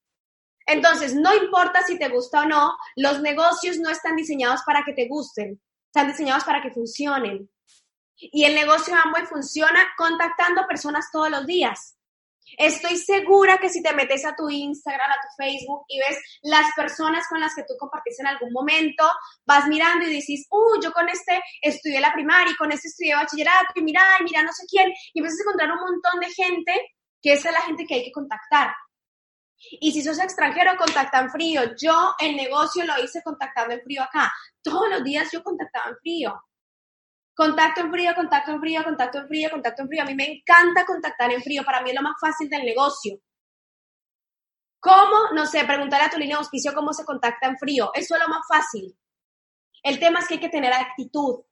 Entonces, 0.66 1.14
no 1.14 1.34
importa 1.34 1.82
si 1.84 1.98
te 1.98 2.08
gusta 2.08 2.42
o 2.42 2.46
no, 2.46 2.76
los 2.96 3.20
negocios 3.22 3.78
no 3.78 3.88
están 3.88 4.16
diseñados 4.16 4.62
para 4.66 4.82
que 4.84 4.92
te 4.92 5.06
gusten, 5.06 5.62
están 5.86 6.08
diseñados 6.08 6.44
para 6.44 6.60
que 6.60 6.72
funcionen. 6.72 7.48
Y 8.16 8.44
el 8.44 8.54
negocio 8.54 8.94
Amway 8.94 9.26
funciona 9.26 9.86
contactando 9.96 10.66
personas 10.66 11.08
todos 11.12 11.30
los 11.30 11.46
días. 11.46 11.96
Estoy 12.58 12.96
segura 12.96 13.58
que 13.58 13.68
si 13.68 13.82
te 13.82 13.92
metes 13.94 14.24
a 14.24 14.34
tu 14.34 14.48
Instagram, 14.48 15.10
a 15.10 15.14
tu 15.14 15.42
Facebook 15.42 15.84
y 15.88 15.98
ves 15.98 16.18
las 16.42 16.72
personas 16.74 17.26
con 17.28 17.40
las 17.40 17.54
que 17.54 17.62
tú 17.62 17.74
compartiste 17.78 18.22
en 18.22 18.28
algún 18.28 18.52
momento, 18.52 19.04
vas 19.44 19.66
mirando 19.66 20.06
y 20.06 20.10
dices, 20.10 20.46
uh, 20.50 20.80
yo 20.82 20.92
con 20.92 21.08
este 21.08 21.40
estudié 21.60 22.00
la 22.00 22.12
primaria 22.12 22.52
y 22.52 22.56
con 22.56 22.70
este 22.72 22.88
estudié 22.88 23.14
bachillerato 23.14 23.72
y 23.74 23.82
mira, 23.82 24.02
y 24.20 24.24
mira 24.24 24.42
no 24.42 24.52
sé 24.52 24.64
quién, 24.68 24.90
y 25.12 25.18
empiezas 25.18 25.40
a 25.40 25.42
encontrar 25.42 25.72
un 25.72 25.80
montón 25.80 26.20
de 26.20 26.32
gente 26.32 26.72
que 27.20 27.32
esa 27.32 27.48
es 27.48 27.54
la 27.54 27.62
gente 27.62 27.84
que 27.84 27.94
hay 27.94 28.04
que 28.04 28.12
contactar. 28.12 28.72
Y 29.80 29.92
si 29.92 30.02
sos 30.02 30.18
extranjero, 30.18 30.76
contacta 30.76 31.20
en 31.20 31.30
frío. 31.30 31.62
Yo 31.80 32.14
el 32.20 32.36
negocio 32.36 32.84
lo 32.84 33.02
hice 33.02 33.22
contactando 33.22 33.74
en 33.74 33.80
frío 33.80 34.02
acá. 34.02 34.32
Todos 34.62 34.88
los 34.90 35.02
días 35.02 35.28
yo 35.32 35.42
contactaba 35.42 35.90
en 35.90 35.96
frío. 35.96 36.34
Contacto 37.36 37.82
en 37.82 37.90
frío, 37.90 38.14
contacto 38.14 38.50
en 38.50 38.60
frío, 38.60 38.82
contacto 38.82 39.18
en 39.18 39.28
frío, 39.28 39.50
contacto 39.50 39.82
en 39.82 39.88
frío. 39.88 40.02
A 40.02 40.06
mí 40.06 40.14
me 40.14 40.24
encanta 40.24 40.86
contactar 40.86 41.30
en 41.30 41.42
frío. 41.42 41.62
Para 41.64 41.82
mí 41.82 41.90
es 41.90 41.96
lo 41.96 42.00
más 42.00 42.16
fácil 42.18 42.48
del 42.48 42.64
negocio. 42.64 43.20
¿Cómo? 44.80 45.34
No 45.34 45.44
sé, 45.44 45.62
preguntarle 45.66 46.06
a 46.06 46.10
tu 46.10 46.16
línea 46.16 46.36
de 46.36 46.40
auspicio 46.40 46.72
cómo 46.72 46.94
se 46.94 47.04
contacta 47.04 47.46
en 47.46 47.58
frío. 47.58 47.90
Eso 47.92 48.14
es 48.14 48.22
lo 48.22 48.28
más 48.28 48.40
fácil. 48.48 48.96
El 49.82 49.98
tema 49.98 50.20
es 50.20 50.28
que 50.28 50.34
hay 50.34 50.40
que 50.40 50.48
tener 50.48 50.72
actitud. 50.72 51.44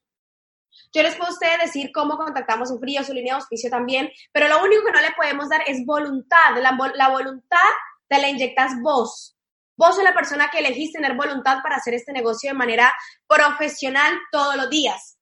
Yo 0.91 1.03
les 1.03 1.15
puedo 1.15 1.29
a 1.29 1.33
ustedes 1.33 1.59
decir 1.61 1.91
cómo 1.93 2.17
contactamos 2.17 2.71
en 2.71 2.79
frío, 2.79 3.03
su 3.03 3.13
línea 3.13 3.35
de 3.35 3.41
auspicio 3.41 3.69
también, 3.69 4.09
pero 4.31 4.47
lo 4.47 4.63
único 4.63 4.83
que 4.85 4.91
no 4.91 5.01
le 5.01 5.11
podemos 5.11 5.49
dar 5.49 5.61
es 5.67 5.85
voluntad. 5.85 6.55
La, 6.57 6.75
la 6.95 7.09
voluntad 7.09 7.69
te 8.07 8.19
la 8.19 8.27
inyectas 8.27 8.73
vos. 8.81 9.37
Vos 9.77 9.93
sos 9.93 10.03
la 10.03 10.15
persona 10.15 10.49
que 10.49 10.59
elegís 10.59 10.93
tener 10.93 11.15
voluntad 11.15 11.59
para 11.61 11.75
hacer 11.75 11.93
este 11.93 12.11
negocio 12.11 12.49
de 12.49 12.57
manera 12.57 12.91
profesional 13.27 14.17
todos 14.31 14.55
los 14.55 14.69
días. 14.69 15.14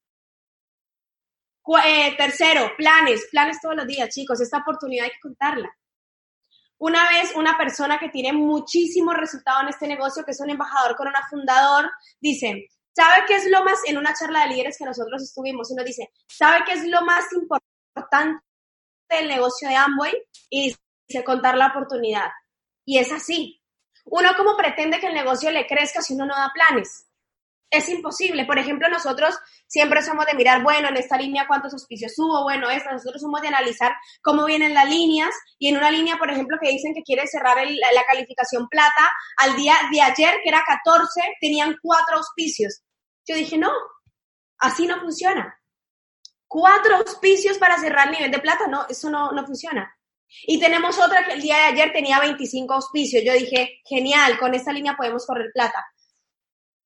Eh, 1.86 2.15
tercero, 2.17 2.72
planes, 2.77 3.27
planes 3.32 3.60
todos 3.62 3.75
los 3.75 3.88
días, 3.88 4.10
chicos. 4.10 4.41
Esta 4.41 4.60
oportunidad 4.60 5.05
hay 5.05 5.12
que 5.12 5.20
contarla. 5.22 5.74
Una 6.77 7.08
vez 7.10 7.34
una 7.36 7.58
persona 7.58 7.98
que 7.98 8.10
tiene 8.10 8.34
muchísimo 8.34 9.13
resultado 9.13 9.62
en 9.62 9.70
este 9.70 9.88
negocio, 9.88 10.25
que 10.25 10.32
es 10.32 10.41
un 10.41 10.50
embajador 10.50 10.98
con 10.98 11.08
una 11.08 11.25
fundador, 11.29 11.89
dice, 12.20 12.67
¿sabe 12.93 13.24
qué 13.25 13.36
es 13.38 13.50
lo 13.50 13.63
más, 13.63 13.79
en 13.86 13.98
una 13.98 14.13
charla 14.13 14.43
de 14.43 14.50
líderes 14.50 14.77
que 14.77 14.84
nosotros 14.84 15.24
estuvimos, 15.24 15.72
y 15.72 15.75
nos 15.75 15.86
dice, 15.86 16.12
¿sabe 16.27 16.65
qué 16.65 16.74
es 16.74 16.86
lo 16.86 17.01
más 17.03 17.24
importante 17.32 18.43
del 19.10 19.29
negocio 19.29 19.70
de 19.70 19.75
Amway? 19.75 20.13
Y 20.50 20.75
dice, 21.08 21.24
contar 21.24 21.55
la 21.55 21.67
oportunidad. 21.67 22.29
Y 22.86 22.98
es 22.98 23.13
así. 23.13 23.62
Uno 24.05 24.32
como 24.36 24.58
pretende 24.58 25.00
que 25.00 25.08
el 25.08 25.13
negocio 25.13 25.51
le 25.51 25.65
crezca 25.65 26.01
si 26.01 26.15
uno 26.15 26.25
no 26.25 26.36
da 26.36 26.51
planes. 26.53 27.08
Es 27.74 27.90
imposible. 27.90 28.46
Por 28.46 28.60
ejemplo, 28.60 28.88
nosotros 28.88 29.36
siempre 29.66 30.04
somos 30.04 30.28
de 30.28 30.36
mirar, 30.36 30.62
bueno, 30.62 30.90
en 30.90 30.98
esta 30.98 31.18
línea 31.18 31.48
cuántos 31.48 31.74
auspicios 31.74 32.14
hubo, 32.20 32.44
bueno, 32.44 32.70
esta, 32.70 32.92
nosotros 32.92 33.20
somos 33.20 33.42
de 33.42 33.48
analizar 33.48 33.96
cómo 34.22 34.46
vienen 34.46 34.76
las 34.76 34.88
líneas 34.88 35.32
y 35.58 35.70
en 35.70 35.78
una 35.78 35.90
línea, 35.90 36.18
por 36.18 36.30
ejemplo, 36.30 36.60
que 36.62 36.70
dicen 36.70 36.94
que 36.94 37.02
quiere 37.02 37.26
cerrar 37.26 37.58
la 37.66 38.04
calificación 38.08 38.68
plata, 38.70 39.12
al 39.38 39.56
día 39.56 39.74
de 39.92 40.02
ayer, 40.02 40.36
que 40.44 40.50
era 40.50 40.64
14, 40.64 41.20
tenían 41.42 41.76
cuatro 41.82 42.18
auspicios. 42.18 42.84
Yo 43.26 43.36
dije, 43.36 43.58
no, 43.58 43.72
así 44.60 44.86
no 44.86 45.00
funciona. 45.00 45.60
Cuatro 46.48 46.98
auspicios 46.98 47.58
para 47.58 47.80
cerrar 47.80 48.06
el 48.06 48.14
nivel 48.14 48.30
de 48.30 48.38
plata, 48.38 48.68
no, 48.68 48.86
eso 48.88 49.10
no, 49.10 49.32
no 49.32 49.48
funciona. 49.48 49.98
Y 50.46 50.60
tenemos 50.60 51.00
otra 51.00 51.26
que 51.26 51.34
el 51.34 51.42
día 51.42 51.56
de 51.56 51.64
ayer 51.64 51.92
tenía 51.92 52.20
25 52.20 52.72
auspicios. 52.72 53.24
Yo 53.26 53.34
dije, 53.34 53.82
genial, 53.84 54.38
con 54.38 54.54
esta 54.54 54.72
línea 54.72 54.96
podemos 54.96 55.26
correr 55.26 55.50
plata. 55.52 55.84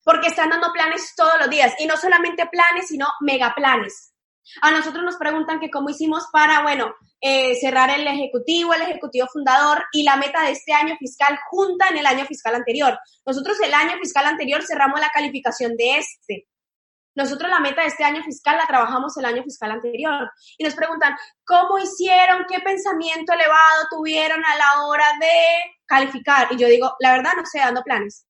Porque 0.08 0.28
están 0.28 0.50
dando 0.50 0.72
planes 0.72 1.14
todos 1.18 1.34
los 1.38 1.50
días. 1.50 1.74
Y 1.80 1.86
no 1.86 1.98
solamente 1.98 2.46
planes, 2.46 2.88
sino 2.88 3.08
megaplanes. 3.20 4.14
A 4.62 4.72
nosotros 4.72 5.04
nos 5.04 5.18
preguntan 5.18 5.60
que 5.60 5.70
cómo 5.70 5.90
hicimos 5.90 6.28
para, 6.32 6.62
bueno, 6.62 6.96
eh, 7.20 7.56
cerrar 7.60 7.90
el 7.90 8.08
ejecutivo, 8.08 8.74
el 8.74 8.84
ejecutivo 8.84 9.28
fundador 9.28 9.84
y 9.92 10.04
la 10.04 10.16
meta 10.16 10.44
de 10.44 10.52
este 10.52 10.72
año 10.72 10.96
fiscal 10.98 11.38
junta 11.50 11.90
en 11.90 11.98
el 11.98 12.06
año 12.06 12.26
fiscal 12.26 12.56
anterior. 12.56 12.98
Nosotros 13.26 13.60
el 13.60 13.74
año 13.74 13.98
fiscal 14.00 14.26
anterior 14.26 14.64
cerramos 14.64 15.02
la 15.02 15.10
calificación 15.10 15.76
de 15.76 15.98
este. 15.98 16.48
Nosotros 17.14 17.50
la 17.50 17.60
meta 17.60 17.82
de 17.82 17.88
este 17.88 18.04
año 18.06 18.24
fiscal 18.24 18.56
la 18.56 18.68
trabajamos 18.68 19.18
el 19.18 19.26
año 19.26 19.44
fiscal 19.44 19.72
anterior 19.72 20.32
y 20.58 20.64
nos 20.64 20.76
preguntan, 20.76 21.18
¿cómo 21.44 21.80
hicieron? 21.80 22.46
¿Qué 22.48 22.60
pensamiento 22.60 23.34
elevado 23.34 23.88
tuvieron 23.90 24.46
a 24.46 24.56
la 24.56 24.86
hora 24.86 25.06
de 25.20 25.32
calificar? 25.86 26.48
Y 26.52 26.58
yo 26.58 26.68
digo, 26.68 26.96
la 27.00 27.14
verdad 27.14 27.32
no 27.36 27.46
sé, 27.46 27.60
dando 27.60 27.82
planes. 27.82 28.28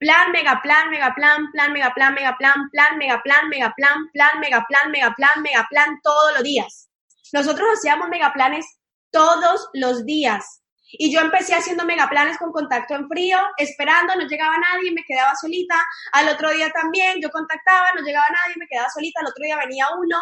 Plan, 0.00 0.32
mega 0.32 0.60
plan, 0.62 0.88
mega 0.88 1.14
plan, 1.14 1.52
plan, 1.52 1.72
mega 1.74 1.92
plan, 1.94 2.14
mega 2.14 2.36
plan, 2.38 2.70
plan, 2.72 2.96
mega 2.96 3.22
plan, 3.22 3.48
mega 3.50 3.74
plan, 3.76 4.10
plan, 4.14 4.40
mega 4.40 4.64
plan, 4.66 4.90
mega 4.90 5.14
plan, 5.14 5.42
mega 5.42 5.66
plan, 5.68 6.00
todos 6.02 6.32
los 6.34 6.42
días. 6.42 6.88
Nosotros 7.34 7.68
hacíamos 7.74 8.08
mega 8.08 8.32
planes 8.32 8.64
todos 9.12 9.68
los 9.74 10.06
días. 10.06 10.62
Y 10.92 11.12
yo 11.12 11.20
empecé 11.20 11.54
haciendo 11.54 11.84
megaplanes 11.84 12.38
con 12.38 12.50
contacto 12.50 12.94
en 12.94 13.06
frío, 13.08 13.38
esperando, 13.58 14.16
no 14.16 14.26
llegaba 14.26 14.56
nadie, 14.56 14.90
me 14.90 15.04
quedaba 15.06 15.34
solita. 15.36 15.76
Al 16.12 16.30
otro 16.30 16.50
día 16.50 16.70
también 16.70 17.20
yo 17.22 17.30
contactaba, 17.30 17.88
no 17.94 18.02
llegaba 18.02 18.26
nadie, 18.26 18.56
me 18.58 18.66
quedaba 18.66 18.88
solita. 18.88 19.20
Al 19.20 19.26
otro 19.26 19.44
día 19.44 19.56
venía 19.58 19.86
uno. 19.98 20.18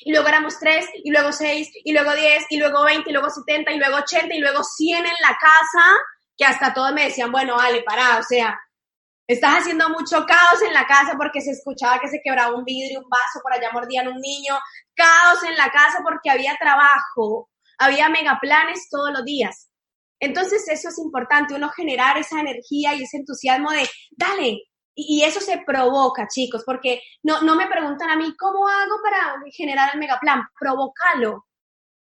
Y 0.00 0.10
luego 0.12 0.26
éramos 0.26 0.58
tres, 0.58 0.88
y 1.04 1.10
luego 1.10 1.32
seis, 1.32 1.70
y 1.84 1.92
luego 1.92 2.14
diez, 2.14 2.46
y 2.48 2.56
luego 2.58 2.82
veinte, 2.82 3.10
y 3.10 3.12
luego 3.12 3.28
setenta, 3.28 3.70
y 3.72 3.78
luego 3.78 3.98
ochenta, 3.98 4.34
y 4.34 4.40
luego 4.40 4.64
cien 4.64 5.04
en 5.04 5.20
la 5.20 5.36
casa, 5.38 5.84
que 6.36 6.46
hasta 6.46 6.72
todos 6.72 6.92
me 6.92 7.04
decían, 7.04 7.30
bueno, 7.30 7.56
vale, 7.56 7.82
pará, 7.82 8.18
o 8.18 8.22
sea, 8.22 8.58
estás 9.34 9.60
haciendo 9.60 9.88
mucho 9.90 10.24
caos 10.26 10.62
en 10.66 10.74
la 10.74 10.86
casa 10.86 11.14
porque 11.16 11.40
se 11.40 11.52
escuchaba 11.52 12.00
que 12.00 12.08
se 12.08 12.20
quebraba 12.22 12.56
un 12.56 12.64
vidrio, 12.64 13.00
un 13.00 13.08
vaso, 13.08 13.40
por 13.42 13.52
allá 13.52 13.70
mordían 13.72 14.08
un 14.08 14.20
niño, 14.20 14.58
caos 14.94 15.44
en 15.44 15.56
la 15.56 15.70
casa 15.70 16.00
porque 16.02 16.30
había 16.30 16.56
trabajo, 16.58 17.48
había 17.78 18.08
megaplanes 18.08 18.88
todos 18.90 19.12
los 19.12 19.24
días. 19.24 19.70
Entonces 20.18 20.68
eso 20.68 20.88
es 20.88 20.98
importante, 20.98 21.54
uno 21.54 21.70
generar 21.70 22.18
esa 22.18 22.40
energía 22.40 22.94
y 22.94 23.04
ese 23.04 23.18
entusiasmo 23.18 23.70
de, 23.70 23.88
dale, 24.10 24.64
y, 24.94 25.22
eso 25.22 25.40
se 25.40 25.62
provoca, 25.64 26.26
chicos, 26.28 26.62
porque 26.66 27.00
no, 27.22 27.40
no 27.42 27.54
me 27.54 27.68
preguntan 27.68 28.10
a 28.10 28.16
mí, 28.16 28.34
¿cómo 28.36 28.68
hago 28.68 28.96
para 29.02 29.36
generar 29.52 29.90
el 29.94 30.00
megaplan? 30.00 30.42
Provócalo. 30.58 31.46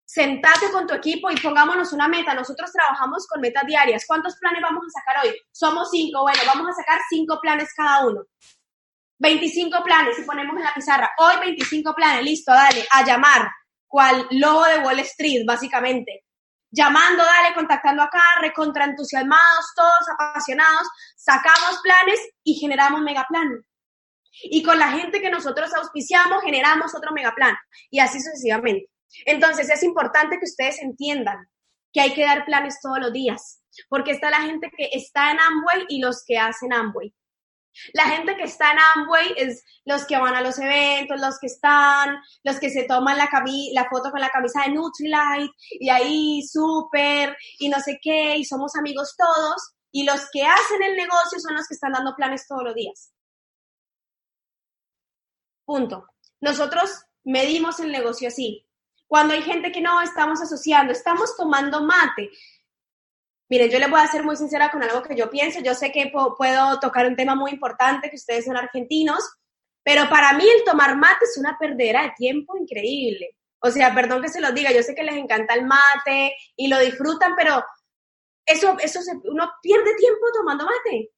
Sentate 0.05 0.71
con 0.71 0.85
tu 0.85 0.93
equipo 0.93 1.31
y 1.31 1.37
pongámonos 1.37 1.91
una 1.91 2.07
meta. 2.07 2.33
Nosotros 2.33 2.71
trabajamos 2.71 3.25
con 3.27 3.41
metas 3.41 3.65
diarias. 3.65 4.05
¿Cuántos 4.07 4.35
planes 4.37 4.61
vamos 4.61 4.83
a 4.85 4.99
sacar 4.99 5.25
hoy? 5.25 5.35
Somos 5.51 5.89
cinco. 5.91 6.21
Bueno, 6.21 6.39
vamos 6.45 6.69
a 6.69 6.73
sacar 6.73 6.99
cinco 7.09 7.39
planes 7.41 7.73
cada 7.75 8.05
uno. 8.05 8.21
25 9.17 9.83
planes 9.83 10.19
y 10.19 10.23
ponemos 10.23 10.55
en 10.57 10.63
la 10.63 10.73
pizarra. 10.73 11.09
Hoy 11.17 11.35
25 11.39 11.95
planes, 11.95 12.23
listo, 12.23 12.51
dale, 12.51 12.85
a 12.91 13.05
llamar 13.05 13.49
cual 13.87 14.27
lobo 14.31 14.65
de 14.65 14.79
Wall 14.79 14.99
Street, 14.99 15.45
básicamente. 15.45 16.25
Llamando, 16.69 17.23
dale, 17.23 17.55
contactando 17.55 18.03
acá, 18.03 18.21
recontraentusiasmados, 18.41 19.65
todos 19.75 20.09
apasionados, 20.13 20.87
sacamos 21.15 21.79
planes 21.81 22.19
y 22.43 22.55
generamos 22.55 23.01
megaplan. 23.01 23.65
Y 24.43 24.61
con 24.63 24.77
la 24.77 24.91
gente 24.91 25.21
que 25.21 25.29
nosotros 25.29 25.73
auspiciamos, 25.73 26.43
generamos 26.43 26.93
otro 26.93 27.13
megaplan. 27.13 27.55
Y 27.89 27.99
así 27.99 28.19
sucesivamente. 28.19 28.89
Entonces, 29.25 29.69
es 29.69 29.83
importante 29.83 30.37
que 30.37 30.45
ustedes 30.45 30.81
entiendan 30.81 31.49
que 31.93 32.01
hay 32.01 32.13
que 32.13 32.25
dar 32.25 32.45
planes 32.45 32.79
todos 32.81 32.99
los 32.99 33.13
días, 33.13 33.61
porque 33.87 34.11
está 34.11 34.29
la 34.29 34.41
gente 34.41 34.69
que 34.75 34.89
está 34.91 35.31
en 35.31 35.39
Amway 35.39 35.85
y 35.87 35.99
los 35.99 36.23
que 36.25 36.37
hacen 36.37 36.73
Amway. 36.73 37.13
La 37.93 38.03
gente 38.03 38.35
que 38.37 38.43
está 38.43 38.71
en 38.71 38.79
Amway 38.95 39.33
es 39.37 39.63
los 39.85 40.05
que 40.05 40.17
van 40.17 40.35
a 40.35 40.41
los 40.41 40.59
eventos, 40.59 41.19
los 41.19 41.39
que 41.39 41.47
están, 41.47 42.17
los 42.43 42.59
que 42.59 42.69
se 42.69 42.83
toman 42.83 43.17
la, 43.17 43.29
foto 43.89 44.11
con 44.11 44.21
la 44.21 44.29
camisa 44.29 44.61
de 44.65 44.71
Nutrilite 44.71 45.53
y 45.71 45.89
ahí 45.89 46.41
súper 46.43 47.35
y 47.59 47.69
no 47.69 47.79
sé 47.79 47.99
qué 48.01 48.37
y 48.37 48.45
somos 48.45 48.75
amigos 48.75 49.15
todos. 49.17 49.73
Y 49.91 50.03
los 50.03 50.29
que 50.31 50.43
hacen 50.43 50.83
el 50.83 50.95
negocio 50.95 51.39
son 51.39 51.55
los 51.55 51.67
que 51.67 51.75
están 51.75 51.93
dando 51.93 52.15
planes 52.15 52.47
todos 52.47 52.63
los 52.63 52.75
días. 52.75 53.13
Punto. 55.65 56.07
Nosotros 56.41 57.03
medimos 57.23 57.79
el 57.79 57.91
negocio 57.91 58.27
así. 58.27 58.64
Cuando 59.07 59.33
hay 59.33 59.41
gente 59.41 59.71
que 59.71 59.81
no 59.81 60.01
estamos 60.01 60.41
asociando, 60.41 60.91
estamos 60.91 61.35
tomando 61.37 61.83
mate. 61.83 62.29
Miren, 63.49 63.69
yo 63.69 63.77
les 63.77 63.89
voy 63.89 64.01
a 64.01 64.07
ser 64.07 64.23
muy 64.23 64.35
sincera 64.35 64.71
con 64.71 64.81
algo 64.81 65.03
que 65.03 65.15
yo 65.15 65.29
pienso. 65.29 65.59
Yo 65.59 65.75
sé 65.75 65.91
que 65.91 66.11
puedo 66.11 66.79
tocar 66.79 67.05
un 67.05 67.15
tema 67.15 67.35
muy 67.35 67.51
importante, 67.51 68.09
que 68.09 68.15
ustedes 68.15 68.45
son 68.45 68.57
argentinos, 68.57 69.23
pero 69.83 70.09
para 70.09 70.33
mí 70.33 70.43
el 70.49 70.63
tomar 70.63 70.97
mate 70.97 71.25
es 71.25 71.37
una 71.37 71.57
perdera 71.59 72.03
de 72.03 72.13
tiempo 72.17 72.57
increíble. 72.57 73.37
O 73.59 73.69
sea, 73.69 73.93
perdón 73.93 74.21
que 74.21 74.29
se 74.29 74.41
lo 74.41 74.51
diga, 74.51 74.71
yo 74.71 74.81
sé 74.81 74.95
que 74.95 75.03
les 75.03 75.15
encanta 75.15 75.53
el 75.53 75.65
mate 75.65 76.35
y 76.55 76.67
lo 76.67 76.79
disfrutan, 76.79 77.35
pero 77.35 77.63
eso, 78.45 78.75
eso 78.79 78.99
uno 79.25 79.51
pierde 79.61 79.95
tiempo 79.95 80.25
tomando 80.33 80.65
mate. 80.65 81.11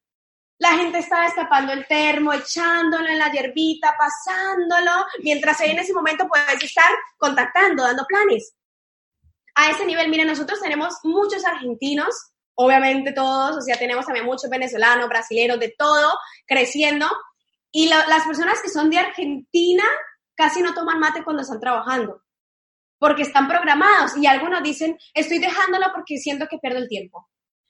La 0.60 0.70
gente 0.70 0.98
está 0.98 1.22
destapando 1.22 1.72
el 1.72 1.86
termo, 1.86 2.34
echándolo 2.34 3.08
en 3.08 3.20
la 3.20 3.32
hierbita, 3.32 3.96
pasándolo, 3.96 5.06
mientras 5.22 5.62
en 5.62 5.78
ese 5.78 5.94
momento 5.94 6.28
puedes 6.28 6.64
estar 6.64 6.90
contactando, 7.18 7.84
dando 7.84 8.06
planes. 8.06 8.56
A 9.54 9.70
ese 9.70 9.86
nivel, 9.86 10.10
miren, 10.10 10.28
nosotros 10.28 10.60
tenemos 10.60 10.96
muchos 11.04 11.46
argentinos, 11.46 12.34
obviamente 12.56 13.12
todos, 13.12 13.58
o 13.58 13.62
sea, 13.62 13.78
tenemos 13.78 14.06
también 14.06 14.26
muchos 14.26 14.50
venezolanos, 14.50 15.10
brasileños, 15.10 15.60
de 15.60 15.76
todo, 15.78 16.18
creciendo. 16.48 17.08
Y 17.72 17.90
las 17.90 18.26
personas 18.26 18.60
que 18.62 18.70
son 18.70 18.90
de 18.90 18.98
Argentina 18.98 19.84
casi 20.36 20.62
no 20.62 20.74
toman 20.74 21.00
mate 21.00 21.24
cuando 21.24 21.44
están 21.44 21.60
trabajando, 21.60 22.24
porque 22.98 23.24
están 23.24 23.48
programados 23.48 24.18
y 24.18 24.26
algunos 24.26 24.64
dicen, 24.64 24.98
estoy 25.14 25.38
dejándolo 25.38 25.88
porque 25.94 26.18
siento 26.18 26.48
que 26.48 26.58
pierdo 26.58 26.80
el 26.80 26.88
tiempo 26.88 27.28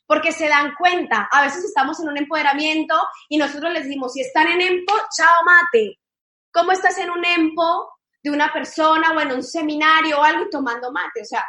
porque 0.07 0.31
se 0.31 0.47
dan 0.47 0.73
cuenta. 0.75 1.27
A 1.31 1.43
veces 1.43 1.65
estamos 1.65 1.99
en 1.99 2.09
un 2.09 2.17
empoderamiento 2.17 2.95
y 3.29 3.37
nosotros 3.37 3.71
les 3.73 3.83
decimos, 3.83 4.13
si 4.13 4.21
están 4.21 4.47
en 4.47 4.61
EMPO, 4.61 4.93
chao 5.15 5.43
mate. 5.45 5.99
¿Cómo 6.51 6.71
estás 6.71 6.97
en 6.97 7.11
un 7.11 7.23
EMPO 7.23 7.91
de 8.23 8.31
una 8.31 8.51
persona 8.51 9.11
o 9.11 9.19
en 9.19 9.33
un 9.33 9.43
seminario 9.43 10.19
o 10.19 10.23
algo 10.23 10.45
y 10.45 10.49
tomando 10.49 10.91
mate? 10.91 11.21
O 11.21 11.25
sea, 11.25 11.45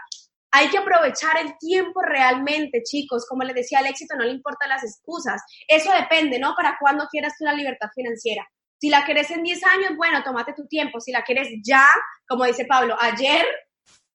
hay 0.51 0.69
que 0.69 0.79
aprovechar 0.79 1.39
el 1.39 1.57
tiempo 1.59 2.03
realmente, 2.03 2.83
chicos. 2.83 3.25
Como 3.27 3.45
les 3.45 3.55
decía, 3.55 3.79
al 3.79 3.87
éxito 3.87 4.17
no 4.17 4.25
le 4.25 4.33
importan 4.33 4.69
las 4.69 4.83
excusas. 4.83 5.41
Eso 5.67 5.91
depende, 5.93 6.39
¿no? 6.39 6.55
Para 6.55 6.77
cuándo 6.79 7.07
quieras 7.11 7.35
tú 7.39 7.45
la 7.45 7.53
libertad 7.53 7.89
financiera. 7.95 8.47
Si 8.81 8.91
la 8.91 9.05
querés 9.05 9.31
en 9.31 9.43
10 9.43 9.65
años, 9.65 9.97
bueno, 9.97 10.23
tómate 10.23 10.53
tu 10.53 10.67
tiempo. 10.67 11.01
Si 11.01 11.13
la 11.13 11.23
quieres 11.23 11.49
ya, 11.65 11.87
como 12.27 12.45
dice 12.45 12.65
Pablo, 12.65 12.97
ayer, 13.01 13.47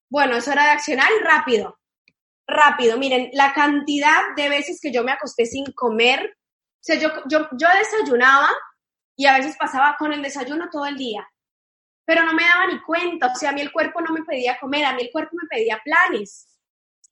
bueno, 0.10 0.38
es 0.38 0.48
hora 0.48 0.64
de 0.64 0.72
accionar 0.72 1.08
y 1.20 1.24
rápido 1.24 1.78
rápido. 2.48 2.98
Miren, 2.98 3.30
la 3.34 3.54
cantidad 3.54 4.22
de 4.36 4.50
veces 4.50 4.80
que 4.82 4.92
yo 4.92 5.04
me 5.04 5.12
acosté 5.12 5.46
sin 5.46 5.66
comer, 5.74 6.36
o 6.36 6.80
sea, 6.82 6.96
yo, 6.98 7.10
yo, 7.30 7.48
yo 7.52 7.68
desayunaba 7.78 8.50
y 9.16 9.26
a 9.26 9.38
veces 9.38 9.56
pasaba 9.58 9.96
con 9.98 10.12
el 10.14 10.22
desayuno 10.22 10.70
todo 10.72 10.86
el 10.86 10.98
día, 10.98 11.28
pero 12.06 12.24
no 12.24 12.34
me 12.34 12.44
daba 12.44 12.68
ni 12.68 12.82
cuenta, 12.82 13.28
o 13.28 13.36
sea, 13.36 13.52
a 13.52 13.54
mí 13.54 13.62
el 13.62 13.72
cuerpo 13.72 14.02
no 14.02 14.12
me 14.12 14.24
pedía 14.24 14.60
comer, 14.60 14.86
a 14.86 14.94
mí 14.94 15.04
el 15.04 15.12
cuerpo 15.12 15.36
me 15.42 15.48
pedía 15.48 15.82
planes. 15.84 16.48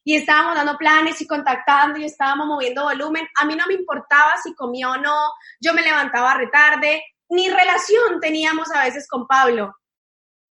Y 0.03 0.15
estábamos 0.15 0.55
dando 0.55 0.77
planes 0.77 1.21
y 1.21 1.27
contactando 1.27 1.99
y 1.99 2.05
estábamos 2.05 2.47
moviendo 2.47 2.85
volumen. 2.85 3.27
A 3.39 3.45
mí 3.45 3.55
no 3.55 3.67
me 3.67 3.75
importaba 3.75 4.33
si 4.41 4.55
comía 4.55 4.89
o 4.89 4.97
no, 4.97 5.31
yo 5.59 5.75
me 5.75 5.83
levantaba 5.83 6.33
retarde, 6.33 7.03
ni 7.29 7.49
relación 7.49 8.19
teníamos 8.19 8.71
a 8.71 8.83
veces 8.83 9.07
con 9.07 9.27
Pablo. 9.27 9.75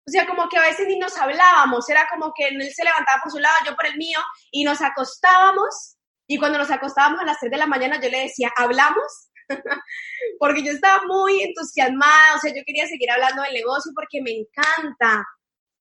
O 0.08 0.10
sea, 0.10 0.26
como 0.26 0.48
que 0.48 0.58
a 0.58 0.62
veces 0.62 0.88
ni 0.88 0.98
nos 0.98 1.18
hablábamos, 1.18 1.90
era 1.90 2.08
como 2.10 2.32
que 2.34 2.48
él 2.48 2.74
se 2.74 2.84
levantaba 2.86 3.22
por 3.22 3.32
su 3.32 3.40
lado, 3.40 3.56
yo 3.66 3.76
por 3.76 3.86
el 3.88 3.98
mío, 3.98 4.20
y 4.52 4.64
nos 4.64 4.82
acostábamos, 4.82 5.98
y 6.28 6.38
cuando 6.38 6.58
nos 6.58 6.72
acostábamos 6.72 7.20
a 7.20 7.26
las 7.26 7.40
3 7.40 7.52
de 7.52 7.58
la 7.58 7.68
mañana 7.68 8.00
yo 8.00 8.10
le 8.10 8.22
decía, 8.22 8.52
¿hablamos? 8.56 9.30
porque 10.40 10.64
yo 10.64 10.72
estaba 10.72 11.04
muy 11.06 11.42
entusiasmada, 11.42 12.36
o 12.36 12.40
sea, 12.40 12.54
yo 12.56 12.64
quería 12.66 12.88
seguir 12.88 13.12
hablando 13.12 13.42
del 13.44 13.54
negocio 13.54 13.92
porque 13.94 14.22
me 14.22 14.32
encanta, 14.32 15.26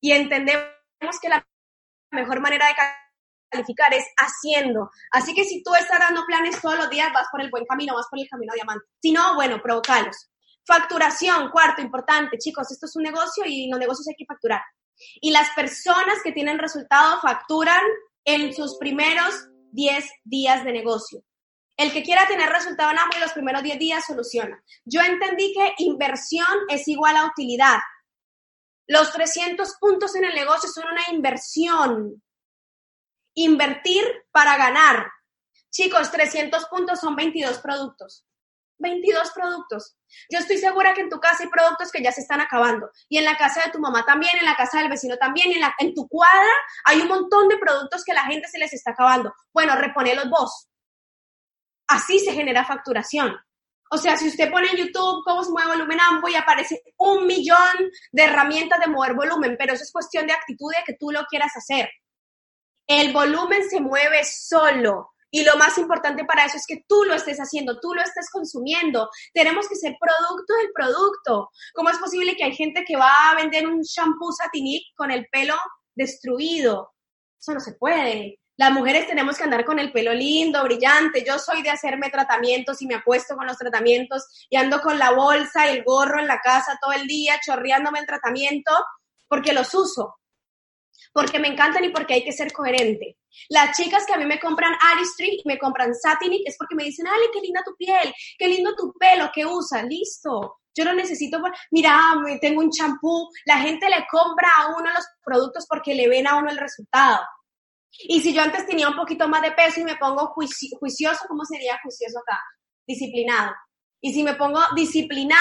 y 0.00 0.10
entendemos 0.10 0.70
que 1.22 1.28
la 1.28 1.46
mejor 2.10 2.40
manera 2.40 2.66
de 2.66 2.74
calificar 3.50 3.94
es 3.94 4.06
haciendo. 4.16 4.90
Así 5.12 5.34
que 5.34 5.44
si 5.44 5.62
tú 5.62 5.72
estás 5.74 6.00
dando 6.00 6.26
planes 6.26 6.60
todos 6.60 6.76
los 6.76 6.90
días, 6.90 7.12
vas 7.12 7.28
por 7.30 7.40
el 7.40 7.50
buen 7.50 7.64
camino, 7.64 7.94
vas 7.94 8.06
por 8.10 8.18
el 8.18 8.28
camino 8.28 8.52
diamante. 8.54 8.86
Si 9.00 9.12
no, 9.12 9.34
bueno, 9.34 9.62
provocalos. 9.62 10.30
Facturación, 10.66 11.50
cuarto, 11.50 11.80
importante, 11.80 12.38
chicos, 12.38 12.70
esto 12.72 12.86
es 12.86 12.96
un 12.96 13.04
negocio 13.04 13.44
y 13.46 13.68
los 13.68 13.78
negocios 13.78 14.08
hay 14.08 14.16
que 14.16 14.26
facturar. 14.26 14.62
Y 15.20 15.30
las 15.30 15.50
personas 15.50 16.18
que 16.24 16.32
tienen 16.32 16.58
resultado 16.58 17.20
facturan 17.20 17.82
en 18.24 18.52
sus 18.52 18.76
primeros 18.78 19.48
10 19.72 20.04
días 20.24 20.64
de 20.64 20.72
negocio. 20.72 21.22
El 21.76 21.92
que 21.92 22.02
quiera 22.02 22.26
tener 22.26 22.48
resultado 22.48 22.90
en 22.90 22.98
ambos 22.98 23.20
los 23.20 23.32
primeros 23.32 23.62
10 23.62 23.78
días 23.78 24.06
soluciona. 24.06 24.60
Yo 24.84 25.02
entendí 25.02 25.52
que 25.52 25.74
inversión 25.84 26.46
es 26.68 26.88
igual 26.88 27.16
a 27.16 27.26
utilidad. 27.26 27.78
Los 28.88 29.12
300 29.12 29.76
puntos 29.78 30.16
en 30.16 30.24
el 30.24 30.34
negocio 30.34 30.68
son 30.70 30.84
una 30.88 31.02
inversión. 31.12 32.22
Invertir 33.34 34.04
para 34.32 34.56
ganar. 34.56 35.06
Chicos, 35.70 36.10
300 36.10 36.64
puntos 36.66 36.98
son 36.98 37.14
22 37.14 37.58
productos. 37.58 38.24
22 38.78 39.30
productos. 39.32 39.96
Yo 40.30 40.38
estoy 40.38 40.58
segura 40.58 40.94
que 40.94 41.00
en 41.00 41.10
tu 41.10 41.18
casa 41.20 41.44
hay 41.44 41.48
productos 41.48 41.90
que 41.90 42.02
ya 42.02 42.12
se 42.12 42.20
están 42.20 42.40
acabando. 42.40 42.90
Y 43.08 43.18
en 43.18 43.24
la 43.24 43.36
casa 43.36 43.62
de 43.64 43.72
tu 43.72 43.78
mamá 43.78 44.04
también, 44.04 44.36
en 44.38 44.44
la 44.44 44.56
casa 44.56 44.78
del 44.78 44.88
vecino 44.88 45.16
también, 45.16 45.50
en 45.78 45.94
tu 45.94 46.08
cuadra 46.08 46.52
hay 46.84 47.00
un 47.00 47.08
montón 47.08 47.48
de 47.48 47.58
productos 47.58 48.04
que 48.04 48.14
la 48.14 48.24
gente 48.24 48.48
se 48.48 48.58
les 48.58 48.72
está 48.72 48.92
acabando. 48.92 49.34
Bueno, 49.52 49.76
reponelos 49.76 50.28
vos. 50.28 50.68
Así 51.88 52.18
se 52.18 52.32
genera 52.32 52.64
facturación. 52.64 53.36
O 53.90 53.98
sea, 53.98 54.16
si 54.16 54.28
usted 54.28 54.50
pone 54.50 54.68
en 54.68 54.78
YouTube 54.78 55.22
cómo 55.24 55.44
se 55.44 55.50
mueve 55.52 55.70
volumen 55.70 56.00
AMBO 56.00 56.28
y 56.28 56.34
aparece 56.34 56.82
un 56.96 57.26
millón 57.26 57.92
de 58.10 58.24
herramientas 58.24 58.80
de 58.80 58.88
mover 58.88 59.14
volumen, 59.14 59.54
pero 59.56 59.74
eso 59.74 59.84
es 59.84 59.92
cuestión 59.92 60.26
de 60.26 60.32
actitud 60.32 60.70
de 60.76 60.84
que 60.84 60.98
tú 60.98 61.12
lo 61.12 61.24
quieras 61.26 61.52
hacer. 61.56 61.88
El 62.88 63.12
volumen 63.12 63.68
se 63.68 63.80
mueve 63.80 64.24
solo. 64.24 65.12
Y 65.36 65.44
lo 65.44 65.54
más 65.58 65.76
importante 65.76 66.24
para 66.24 66.46
eso 66.46 66.56
es 66.56 66.64
que 66.66 66.82
tú 66.88 67.04
lo 67.04 67.12
estés 67.12 67.36
haciendo, 67.36 67.78
tú 67.78 67.92
lo 67.92 68.00
estés 68.00 68.30
consumiendo. 68.32 69.10
Tenemos 69.34 69.68
que 69.68 69.76
ser 69.76 69.94
producto 70.00 70.54
del 70.54 70.72
producto. 70.74 71.50
¿Cómo 71.74 71.90
es 71.90 71.98
posible 71.98 72.34
que 72.36 72.44
hay 72.44 72.54
gente 72.54 72.86
que 72.86 72.96
va 72.96 73.12
a 73.30 73.34
vender 73.34 73.66
un 73.66 73.82
shampoo 73.82 74.32
satinic 74.32 74.82
con 74.96 75.10
el 75.10 75.26
pelo 75.26 75.54
destruido? 75.94 76.94
Eso 77.38 77.52
no 77.52 77.60
se 77.60 77.74
puede. 77.74 78.40
Las 78.56 78.72
mujeres 78.72 79.08
tenemos 79.08 79.36
que 79.36 79.44
andar 79.44 79.66
con 79.66 79.78
el 79.78 79.92
pelo 79.92 80.14
lindo, 80.14 80.64
brillante. 80.64 81.22
Yo 81.22 81.38
soy 81.38 81.60
de 81.60 81.68
hacerme 81.68 82.08
tratamientos 82.08 82.80
y 82.80 82.86
me 82.86 82.94
apuesto 82.94 83.36
con 83.36 83.46
los 83.46 83.58
tratamientos 83.58 84.24
y 84.48 84.56
ando 84.56 84.80
con 84.80 84.98
la 84.98 85.10
bolsa 85.10 85.68
el 85.68 85.84
gorro 85.84 86.18
en 86.18 86.28
la 86.28 86.40
casa 86.40 86.78
todo 86.80 86.92
el 86.92 87.06
día, 87.06 87.38
chorreándome 87.44 87.98
el 87.98 88.06
tratamiento 88.06 88.72
porque 89.28 89.52
los 89.52 89.74
uso 89.74 90.16
porque 91.12 91.38
me 91.38 91.48
encantan 91.48 91.84
y 91.84 91.90
porque 91.90 92.14
hay 92.14 92.24
que 92.24 92.32
ser 92.32 92.52
coherente. 92.52 93.18
Las 93.48 93.76
chicas 93.76 94.04
que 94.06 94.14
a 94.14 94.18
mí 94.18 94.26
me 94.26 94.40
compran 94.40 94.74
Aristry 94.92 95.40
y 95.42 95.48
me 95.48 95.58
compran 95.58 95.94
Satinic 95.94 96.42
es 96.44 96.56
porque 96.58 96.74
me 96.74 96.84
dicen, 96.84 97.06
Ale, 97.06 97.26
qué 97.32 97.40
linda 97.40 97.62
tu 97.64 97.74
piel, 97.76 98.12
qué 98.38 98.48
lindo 98.48 98.74
tu 98.74 98.92
pelo, 98.98 99.30
¿qué 99.34 99.44
usa? 99.44 99.82
Listo. 99.82 100.58
Yo 100.74 100.84
no 100.84 100.92
necesito, 100.92 101.40
mira, 101.70 101.98
tengo 102.40 102.60
un 102.60 102.70
champú. 102.70 103.28
La 103.46 103.58
gente 103.58 103.88
le 103.88 104.06
compra 104.10 104.48
a 104.58 104.76
uno 104.76 104.92
los 104.92 105.06
productos 105.24 105.66
porque 105.68 105.94
le 105.94 106.08
ven 106.08 106.26
a 106.26 106.36
uno 106.36 106.50
el 106.50 106.58
resultado. 106.58 107.20
Y 107.98 108.20
si 108.20 108.34
yo 108.34 108.42
antes 108.42 108.66
tenía 108.66 108.88
un 108.88 108.96
poquito 108.96 109.26
más 109.26 109.40
de 109.40 109.52
peso 109.52 109.80
y 109.80 109.84
me 109.84 109.96
pongo 109.96 110.26
juicioso, 110.34 111.24
¿cómo 111.28 111.44
sería 111.46 111.80
juicioso 111.82 112.18
acá? 112.18 112.42
Disciplinado. 112.86 113.52
Y 114.06 114.12
si 114.12 114.22
me 114.22 114.34
pongo 114.34 114.60
disciplinado 114.76 115.40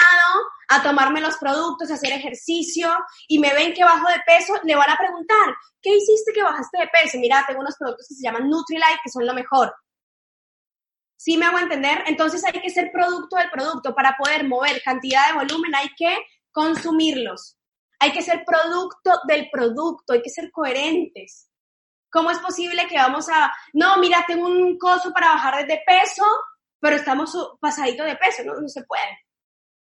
a 0.70 0.82
tomarme 0.82 1.20
los 1.20 1.36
productos, 1.36 1.88
a 1.88 1.94
hacer 1.94 2.12
ejercicio 2.12 2.92
y 3.28 3.38
me 3.38 3.54
ven 3.54 3.72
que 3.72 3.84
bajo 3.84 4.08
de 4.08 4.20
peso, 4.26 4.54
le 4.64 4.74
van 4.74 4.90
a 4.90 4.98
preguntar, 4.98 5.54
¿qué 5.80 5.94
hiciste 5.94 6.32
que 6.32 6.42
bajaste 6.42 6.78
de 6.80 6.88
peso? 6.88 7.16
Mira, 7.18 7.44
tengo 7.46 7.60
unos 7.60 7.76
productos 7.78 8.08
que 8.08 8.16
se 8.16 8.24
llaman 8.24 8.50
Nutrilite, 8.50 8.98
que 9.04 9.10
son 9.12 9.24
lo 9.24 9.34
mejor. 9.34 9.72
¿Sí 11.14 11.36
me 11.36 11.46
hago 11.46 11.60
entender? 11.60 12.02
Entonces 12.08 12.44
hay 12.44 12.60
que 12.60 12.70
ser 12.70 12.90
producto 12.90 13.36
del 13.36 13.50
producto. 13.50 13.94
Para 13.94 14.16
poder 14.16 14.48
mover 14.48 14.82
cantidad 14.82 15.28
de 15.28 15.34
volumen 15.34 15.72
hay 15.76 15.90
que 15.96 16.18
consumirlos. 16.50 17.56
Hay 18.00 18.10
que 18.10 18.22
ser 18.22 18.44
producto 18.44 19.12
del 19.28 19.48
producto, 19.48 20.12
hay 20.12 20.22
que 20.22 20.30
ser 20.30 20.50
coherentes. 20.50 21.52
¿Cómo 22.10 22.32
es 22.32 22.40
posible 22.40 22.88
que 22.88 22.96
vamos 22.96 23.28
a, 23.28 23.52
no, 23.74 23.98
mira, 23.98 24.24
tengo 24.26 24.48
un 24.48 24.76
coso 24.76 25.12
para 25.12 25.34
bajar 25.34 25.64
de 25.68 25.80
peso, 25.86 26.24
pero 26.86 26.98
estamos 26.98 27.32
pasadito 27.58 28.04
de 28.04 28.14
peso, 28.14 28.44
¿no? 28.44 28.54
No 28.60 28.68
se 28.68 28.84
puede. 28.84 29.18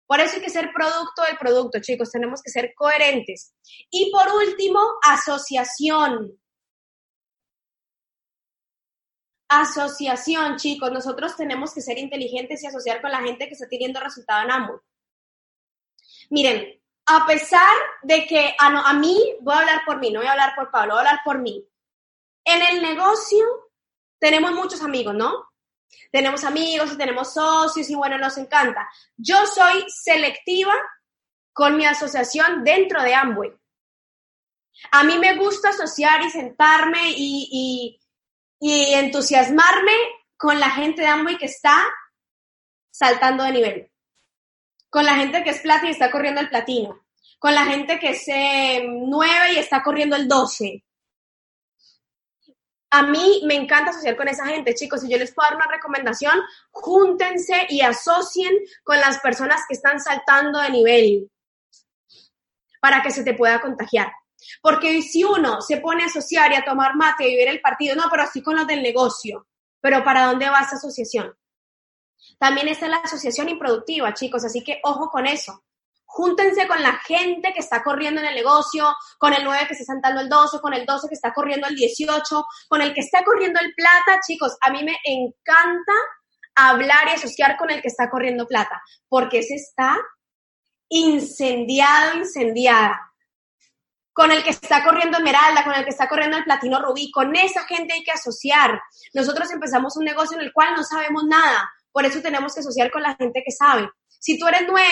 Por 0.05 0.19
eso 0.19 0.35
hay 0.35 0.43
que 0.43 0.51
ser 0.51 0.73
producto 0.75 1.23
del 1.23 1.39
producto, 1.39 1.79
chicos, 1.81 2.11
tenemos 2.11 2.43
que 2.43 2.51
ser 2.51 2.73
coherentes. 2.75 3.55
Y 3.89 4.11
por 4.11 4.27
último, 4.33 4.81
asociación. 5.07 6.37
Asociación, 9.49 10.57
chicos, 10.57 10.91
nosotros 10.91 11.37
tenemos 11.37 11.73
que 11.73 11.83
ser 11.83 11.99
inteligentes 11.99 12.65
y 12.65 12.67
asociar 12.67 13.01
con 13.01 13.13
la 13.13 13.21
gente 13.21 13.47
que 13.47 13.53
está 13.53 13.69
teniendo 13.69 14.01
resultado 14.01 14.43
en 14.43 14.51
ambos. 14.51 14.81
Miren, 16.31 16.83
a 17.07 17.27
pesar 17.29 17.77
de 18.03 18.27
que 18.27 18.57
a, 18.59 18.71
no, 18.71 18.85
a 18.85 18.93
mí, 18.95 19.37
voy 19.41 19.55
a 19.55 19.61
hablar 19.61 19.83
por 19.87 20.01
mí, 20.01 20.11
no 20.11 20.19
voy 20.19 20.27
a 20.27 20.33
hablar 20.33 20.57
por 20.57 20.73
Pablo, 20.73 20.95
voy 20.95 21.05
a 21.05 21.11
hablar 21.11 21.21
por 21.25 21.39
mí. 21.39 21.65
En 22.45 22.61
el 22.61 22.83
negocio 22.83 23.47
tenemos 24.19 24.51
muchos 24.51 24.83
amigos, 24.83 25.15
¿no? 25.15 25.49
Tenemos 26.11 26.45
amigos 26.45 26.93
y 26.93 26.97
tenemos 26.97 27.35
socios 27.35 27.89
y 27.91 27.95
bueno, 27.95 28.19
nos 28.19 28.39
encanta. 28.39 28.89
Yo 29.17 29.37
soy 29.47 29.85
selectiva 29.89 30.75
con 31.53 31.77
mi 31.77 31.87
asociación 31.87 32.65
dentro 32.65 33.03
de 33.03 33.15
Amway. 33.15 33.53
A 34.93 35.05
mí 35.05 35.19
me 35.19 35.37
gusta 35.37 35.71
asociar 35.71 36.23
y 36.23 36.31
sentarme 36.31 37.11
y, 37.17 37.99
y 38.61 38.95
entusiasmarme 38.95 39.93
con 40.37 40.61
la 40.61 40.71
gente 40.71 41.03
de 41.03 41.09
Amway 41.09 41.37
que 41.37 41.47
está 41.47 41.85
saltando 42.91 43.45
de 43.45 43.53
nivel, 43.53 43.93
con 44.89 45.05
la 45.05 45.15
gente 45.17 45.43
que 45.45 45.51
es 45.51 45.61
plata 45.61 45.87
y 45.87 45.91
está 45.91 46.11
corriendo 46.11 46.41
el 46.41 46.49
platino, 46.49 47.07
con 47.39 47.55
la 47.55 47.65
gente 47.65 47.99
que 47.99 48.11
es 48.11 48.25
9 48.85 49.53
y 49.53 49.59
está 49.59 49.83
corriendo 49.83 50.17
el 50.17 50.27
12. 50.27 50.85
A 52.91 53.03
mí 53.03 53.43
me 53.45 53.55
encanta 53.55 53.91
asociar 53.91 54.17
con 54.17 54.29
esa 54.29 54.47
gente, 54.47 54.75
chicos. 54.75 55.03
Si 55.03 55.11
yo 55.11 55.19
les 55.19 55.35
puedo 55.35 55.49
dar 55.49 55.57
una 55.57 55.71
recomendación, 55.71 56.39
júntense 56.71 57.67
y 57.69 57.83
asocien 57.83 58.55
con 58.83 58.99
las 58.99 59.19
personas 59.21 59.61
que 59.69 59.75
están 59.75 60.01
saltando 60.01 60.59
de 60.61 60.71
nivel 60.71 61.31
para 62.81 63.03
que 63.03 63.11
se 63.11 63.25
te 63.25 63.35
pueda 63.35 63.61
contagiar. 63.61 64.13
Porque 64.63 65.03
si 65.03 65.25
uno 65.25 65.61
se 65.61 65.79
pone 65.79 66.05
a 66.05 66.07
asociar 66.07 66.53
y 66.53 66.57
a 66.57 66.65
tomar 66.65 66.97
mate 66.97 67.27
y 67.27 67.33
vivir 67.33 67.49
el 67.49 67.61
partido, 67.61 67.95
no, 67.95 68.05
pero 68.11 68.23
así 68.23 68.43
con 68.43 68.57
los 68.57 68.67
del 68.67 68.83
negocio. 68.83 69.47
Pero 69.81 70.03
¿para 70.03 70.27
dónde 70.27 70.49
va 70.49 70.61
esa 70.61 70.77
asociación? 70.77 71.37
También 72.39 72.69
está 72.69 72.89
la 72.89 72.97
asociación 72.99 73.49
improductiva, 73.49 74.15
chicos, 74.15 74.45
así 74.45 74.63
que 74.63 74.81
ojo 74.83 75.11
con 75.11 75.27
eso. 75.27 75.63
Júntense 76.11 76.67
con 76.67 76.83
la 76.83 76.95
gente 76.95 77.53
que 77.53 77.61
está 77.61 77.83
corriendo 77.83 78.21
en 78.23 78.29
el 78.29 78.35
negocio, 78.35 78.97
con 79.19 79.35
el 79.35 79.45
9 79.45 79.67
que 79.67 79.75
está 79.75 79.85
saltando 79.85 80.23
el 80.23 80.29
12, 80.29 80.59
con 80.59 80.73
el 80.73 80.87
12 80.87 81.07
que 81.07 81.15
está 81.15 81.35
corriendo 81.35 81.69
el 81.69 81.77
18, 81.77 82.47
con 82.67 82.81
el 82.81 82.95
que 82.95 83.03
está 83.03 83.23
corriendo 83.23 83.61
el 83.61 83.75
plata, 83.75 84.19
chicos. 84.27 84.57
A 84.63 84.71
mí 84.71 84.83
me 84.83 84.97
encanta 85.05 85.93
hablar 86.55 87.09
y 87.09 87.11
asociar 87.11 87.59
con 87.59 87.71
el 87.71 87.83
que 87.83 87.89
está 87.89 88.09
corriendo 88.09 88.47
plata, 88.47 88.83
porque 89.07 89.41
ese 89.41 89.57
está 89.57 89.99
incendiado, 90.89 92.17
incendiada. 92.17 93.13
Con 94.15 94.33
el 94.33 94.43
que 94.43 94.51
está 94.51 94.83
corriendo 94.83 95.19
Esmeralda, 95.19 95.63
con 95.63 95.75
el 95.75 95.85
que 95.85 95.91
está 95.91 96.09
corriendo 96.09 96.39
el 96.39 96.45
Platino 96.45 96.81
Rubí, 96.81 97.11
con 97.13 97.37
esa 97.37 97.65
gente 97.67 97.93
hay 97.93 98.03
que 98.03 98.13
asociar. 98.13 98.81
Nosotros 99.13 99.53
empezamos 99.53 99.97
un 99.99 100.07
negocio 100.07 100.39
en 100.39 100.45
el 100.45 100.55
cual 100.55 100.75
no 100.75 100.83
sabemos 100.83 101.25
nada, 101.25 101.71
por 101.93 102.07
eso 102.07 102.23
tenemos 102.23 102.55
que 102.55 102.61
asociar 102.61 102.91
con 102.91 103.03
la 103.03 103.15
gente 103.15 103.43
que 103.45 103.53
sabe. 103.53 103.91
Si 104.19 104.39
tú 104.39 104.47
eres 104.47 104.63
9 104.67 104.83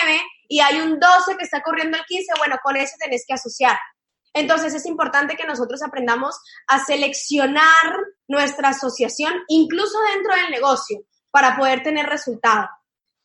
y 0.49 0.59
hay 0.59 0.79
un 0.79 0.99
12 0.99 1.37
que 1.37 1.43
está 1.43 1.61
corriendo 1.61 1.97
el 1.97 2.05
15, 2.05 2.33
bueno, 2.37 2.57
con 2.63 2.75
eso 2.75 2.95
tenés 2.99 3.25
que 3.27 3.33
asociar. 3.33 3.77
Entonces 4.33 4.73
es 4.73 4.85
importante 4.85 5.35
que 5.35 5.47
nosotros 5.47 5.81
aprendamos 5.81 6.35
a 6.67 6.83
seleccionar 6.83 7.63
nuestra 8.27 8.69
asociación, 8.69 9.33
incluso 9.47 9.97
dentro 10.13 10.35
del 10.35 10.51
negocio, 10.51 10.99
para 11.31 11.57
poder 11.57 11.81
tener 11.81 12.05
resultados. 12.05 12.69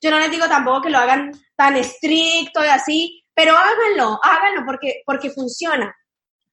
Yo 0.00 0.10
no 0.10 0.18
les 0.18 0.30
digo 0.30 0.48
tampoco 0.48 0.82
que 0.82 0.90
lo 0.90 0.98
hagan 0.98 1.32
tan 1.54 1.76
estricto 1.76 2.64
y 2.64 2.68
así, 2.68 3.24
pero 3.34 3.56
háganlo, 3.56 4.18
háganlo 4.22 4.62
porque, 4.66 5.02
porque 5.06 5.30
funciona. 5.30 5.94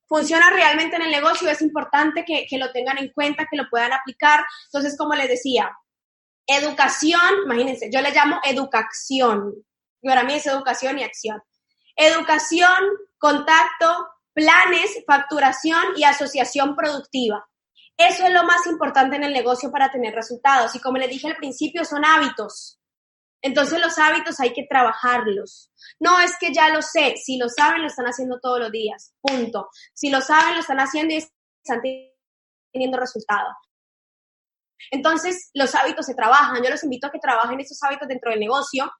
Funciona 0.08 0.50
realmente 0.50 0.96
en 0.96 1.04
el 1.04 1.12
negocio, 1.12 1.50
es 1.50 1.62
importante 1.62 2.26
que, 2.26 2.46
que 2.50 2.58
lo 2.58 2.72
tengan 2.72 2.98
en 2.98 3.12
cuenta, 3.14 3.48
que 3.50 3.58
lo 3.58 3.70
puedan 3.70 3.94
aplicar. 3.94 4.44
Entonces, 4.66 4.98
como 4.98 5.14
les 5.16 5.30
decía, 5.30 5.72
Educación, 6.52 7.44
imagínense, 7.46 7.92
yo 7.94 8.02
le 8.02 8.12
llamo 8.12 8.40
educación. 8.44 9.54
Para 10.02 10.24
mí 10.24 10.34
es 10.34 10.48
educación 10.48 10.98
y 10.98 11.04
acción. 11.04 11.40
Educación, 11.96 12.80
contacto, 13.20 14.08
planes, 14.34 15.04
facturación 15.06 15.84
y 15.96 16.06
asociación 16.06 16.76
productiva. 16.76 17.48
Eso 17.96 18.26
es 18.26 18.34
lo 18.34 18.44
más 18.46 18.66
importante 18.66 19.18
en 19.18 19.26
el 19.26 19.34
negocio 19.34 19.70
para 19.70 19.92
tener 19.92 20.16
resultados. 20.16 20.74
Y 20.74 20.80
como 20.80 20.98
les 20.98 21.10
dije 21.10 21.28
al 21.28 21.36
principio, 21.36 21.86
son 21.86 22.04
hábitos. 22.04 22.80
Entonces 23.44 23.80
los 23.80 24.00
hábitos 24.00 24.40
hay 24.40 24.54
que 24.54 24.66
trabajarlos. 24.68 25.72
No 26.00 26.20
es 26.20 26.36
que 26.40 26.52
ya 26.52 26.70
lo 26.70 26.82
sé. 26.82 27.16
Si 27.18 27.38
lo 27.38 27.48
saben, 27.48 27.82
lo 27.82 27.88
están 27.88 28.06
haciendo 28.06 28.40
todos 28.40 28.60
los 28.60 28.72
días. 28.72 29.14
Punto. 29.22 29.70
Si 29.94 30.10
lo 30.10 30.22
saben, 30.22 30.56
lo 30.56 30.62
están 30.62 30.80
haciendo 30.80 31.14
y 31.14 31.18
están 31.18 31.82
teniendo 32.72 32.98
resultados. 32.98 33.54
Entonces, 34.92 35.50
los 35.54 35.74
hábitos 35.76 36.06
se 36.06 36.15
trabajan. 36.15 36.63
Yo 36.63 36.70
los 36.70 36.84
invito 36.84 37.08
a 37.08 37.12
que 37.12 37.20
trabajen 37.20 37.60
esos 37.60 37.82
hábitos 37.84 38.08
dentro 38.08 38.32
del 38.32 38.39
negocio 38.39 38.92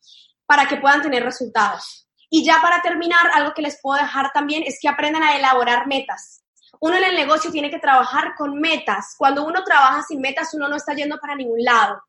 para 0.46 0.68
que 0.68 0.78
puedan 0.78 1.02
tener 1.02 1.24
resultados. 1.24 2.08
Y 2.30 2.44
ya 2.44 2.62
para 2.62 2.82
terminar, 2.82 3.32
algo 3.34 3.54
que 3.54 3.62
les 3.62 3.80
puedo 3.82 4.00
dejar 4.00 4.32
también 4.34 4.64
es 4.66 4.78
que 4.82 4.88
aprendan 4.88 5.24
a 5.24 5.36
elaborar 5.36 5.88
metas. 5.88 6.44
Uno 6.80 6.96
en 6.96 7.04
el 7.04 7.16
negocio 7.16 7.52
tiene 7.52 7.70
que 7.70 7.80
trabajar 7.80 8.36
con 8.38 8.60
metas. 8.60 9.16
Cuando 9.18 9.44
uno 9.46 9.64
trabaja 9.64 10.04
sin 10.04 10.22
metas, 10.22 10.54
uno 10.54 10.68
no 10.68 10.76
está 10.76 10.94
yendo 10.94 11.18
para 11.20 11.36
ningún 11.36 11.64
lado. 11.64 12.02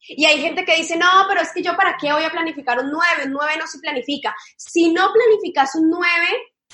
Y 0.00 0.24
hay 0.24 0.40
gente 0.40 0.64
que 0.64 0.76
dice, 0.76 0.96
no, 0.96 1.26
pero 1.28 1.42
es 1.42 1.52
que 1.52 1.62
yo 1.62 1.76
para 1.76 1.96
qué 1.98 2.12
voy 2.12 2.24
a 2.24 2.30
planificar 2.30 2.78
un 2.78 2.90
9, 2.90 3.26
un 3.26 3.32
9 3.32 3.56
no 3.58 3.66
se 3.66 3.78
planifica. 3.78 4.34
Si 4.56 4.92
no 4.92 5.12
planificas 5.12 5.74
un 5.74 5.90
9, 5.90 6.06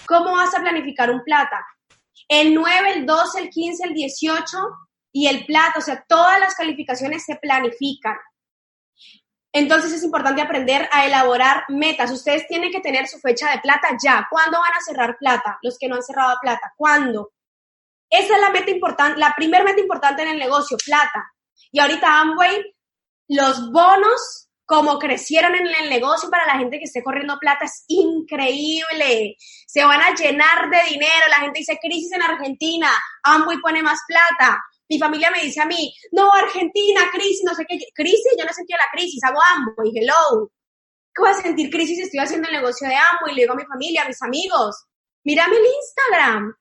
¿cómo 0.07 0.33
vas 0.33 0.55
a 0.55 0.61
planificar 0.61 1.11
un 1.11 1.23
plata? 1.25 1.67
El 2.29 2.55
9, 2.55 2.93
el 2.93 3.07
12, 3.07 3.41
el 3.41 3.51
15, 3.51 3.85
el 3.85 3.95
18 3.95 4.59
y 5.19 5.29
el 5.29 5.47
plato, 5.47 5.79
o 5.79 5.83
sea, 5.83 6.05
todas 6.07 6.39
las 6.39 6.55
calificaciones 6.55 7.25
se 7.25 7.37
planifican. 7.37 8.19
Entonces 9.51 9.91
es 9.95 10.03
importante 10.03 10.43
aprender 10.43 10.87
a 10.93 11.07
elaborar 11.07 11.65
metas. 11.71 12.11
Ustedes 12.11 12.47
tienen 12.47 12.71
que 12.71 12.81
tener 12.81 13.09
su 13.09 13.19
fecha 13.19 13.51
de 13.51 13.61
plata 13.61 13.97
ya. 13.99 14.27
¿Cuándo 14.29 14.59
van 14.59 14.75
a 14.79 14.85
cerrar 14.85 15.17
plata? 15.19 15.59
Los 15.63 15.79
que 15.79 15.89
no 15.89 15.95
han 15.95 16.03
cerrado 16.03 16.37
plata. 16.43 16.75
¿Cuándo? 16.77 17.33
Esa 18.11 18.35
es 18.35 18.41
la 18.43 18.51
meta 18.51 18.71
importante, 18.71 19.19
la 19.19 19.33
primera 19.35 19.65
meta 19.65 19.81
importante 19.81 20.21
en 20.21 20.29
el 20.29 20.39
negocio, 20.39 20.77
plata. 20.85 21.33
Y 21.73 21.81
ahorita 21.81 22.21
Amway, 22.21 22.77
los 23.29 23.73
bonos, 23.73 24.51
como 24.67 24.99
crecieron 24.99 25.55
en 25.55 25.67
el 25.81 25.89
negocio 25.89 26.29
para 26.29 26.45
la 26.45 26.59
gente 26.59 26.77
que 26.79 26.85
esté 26.85 27.03
corriendo 27.03 27.39
plata, 27.39 27.65
es 27.65 27.87
increíble. 27.89 29.37
Se 29.67 29.83
van 29.83 30.03
a 30.03 30.15
llenar 30.15 30.69
de 30.69 30.91
dinero. 30.91 31.27
La 31.31 31.41
gente 31.41 31.61
dice 31.61 31.79
crisis 31.81 32.13
en 32.13 32.23
Argentina, 32.23 32.91
Amway 33.23 33.57
pone 33.63 33.83
más 33.83 34.01
plata. 34.07 34.63
Mi 34.89 34.99
familia 34.99 35.31
me 35.31 35.43
dice 35.43 35.61
a 35.61 35.67
mí, 35.67 35.95
no, 36.13 36.33
Argentina, 36.33 37.01
crisis, 37.13 37.43
no 37.45 37.55
sé 37.55 37.65
qué. 37.69 37.79
Crisis, 37.95 38.33
yo 38.39 38.45
no 38.45 38.53
sentía 38.53 38.77
la 38.77 38.91
crisis, 38.93 39.23
hago 39.25 39.41
y 39.85 39.99
hello. 39.99 40.51
¿Cómo 41.15 41.31
voy 41.31 41.39
a 41.39 41.43
sentir 41.43 41.71
crisis 41.71 41.97
si 41.97 42.03
estoy 42.03 42.21
haciendo 42.21 42.49
el 42.49 42.55
negocio 42.55 42.87
de 42.87 42.95
Amway? 42.95 43.35
Le 43.35 43.43
digo 43.43 43.55
a 43.55 43.57
mi 43.57 43.65
familia, 43.65 44.03
a 44.03 44.09
mis 44.09 44.23
amigos, 44.23 44.85
mírame 45.25 45.57
el 45.57 45.65
Instagram. 45.65 46.55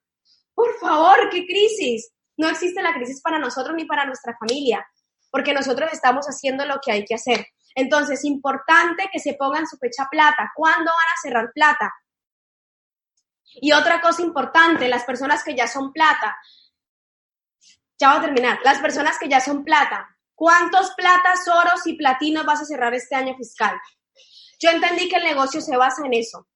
Por 0.54 0.80
favor, 0.80 1.30
¿qué 1.30 1.46
crisis? 1.46 2.12
No 2.38 2.50
existe 2.50 2.82
la 2.82 2.94
crisis 2.94 3.22
para 3.22 3.38
nosotros 3.38 3.76
ni 3.76 3.86
para 3.86 4.06
nuestra 4.06 4.36
familia, 4.38 4.86
porque 5.30 5.54
nosotros 5.54 5.92
estamos 5.92 6.26
haciendo 6.26 6.66
lo 6.66 6.80
que 6.84 6.92
hay 6.92 7.06
que 7.06 7.16
hacer. 7.16 7.48
Entonces, 7.76 8.24
importante 8.24 9.10
que 9.12 9.20
se 9.20 9.34
pongan 9.34 9.68
su 9.68 9.78
fecha 9.78 10.08
plata. 10.10 10.52
¿Cuándo 10.56 10.86
van 10.86 11.14
a 11.14 11.22
cerrar 11.22 11.52
plata? 11.54 11.94
Y 13.56 13.74
otra 13.74 14.02
cosa 14.02 14.22
importante, 14.22 14.88
las 14.88 15.04
personas 15.04 15.44
que 15.44 15.56
ya 15.56 15.68
son 15.68 15.92
plata, 15.92 16.38
ya 18.00 18.10
voy 18.10 18.20
a 18.20 18.22
terminar. 18.22 18.60
Las 18.64 18.80
personas 18.80 19.18
que 19.20 19.30
ya 19.30 19.40
son 19.40 19.64
plata, 19.64 20.08
¿cuántos 20.34 20.92
platas, 20.96 21.48
oros 21.48 21.86
y 21.86 21.94
platinos 21.94 22.46
vas 22.46 22.62
a 22.62 22.66
cerrar 22.66 22.94
este 22.94 23.16
año 23.16 23.36
fiscal? 23.36 23.80
Yo 24.60 24.70
entendí 24.70 25.10
que 25.10 25.18
el 25.18 25.24
negocio 25.24 25.62
se 25.62 25.78
basa 25.78 26.06
en 26.06 26.14
eso. 26.14 26.48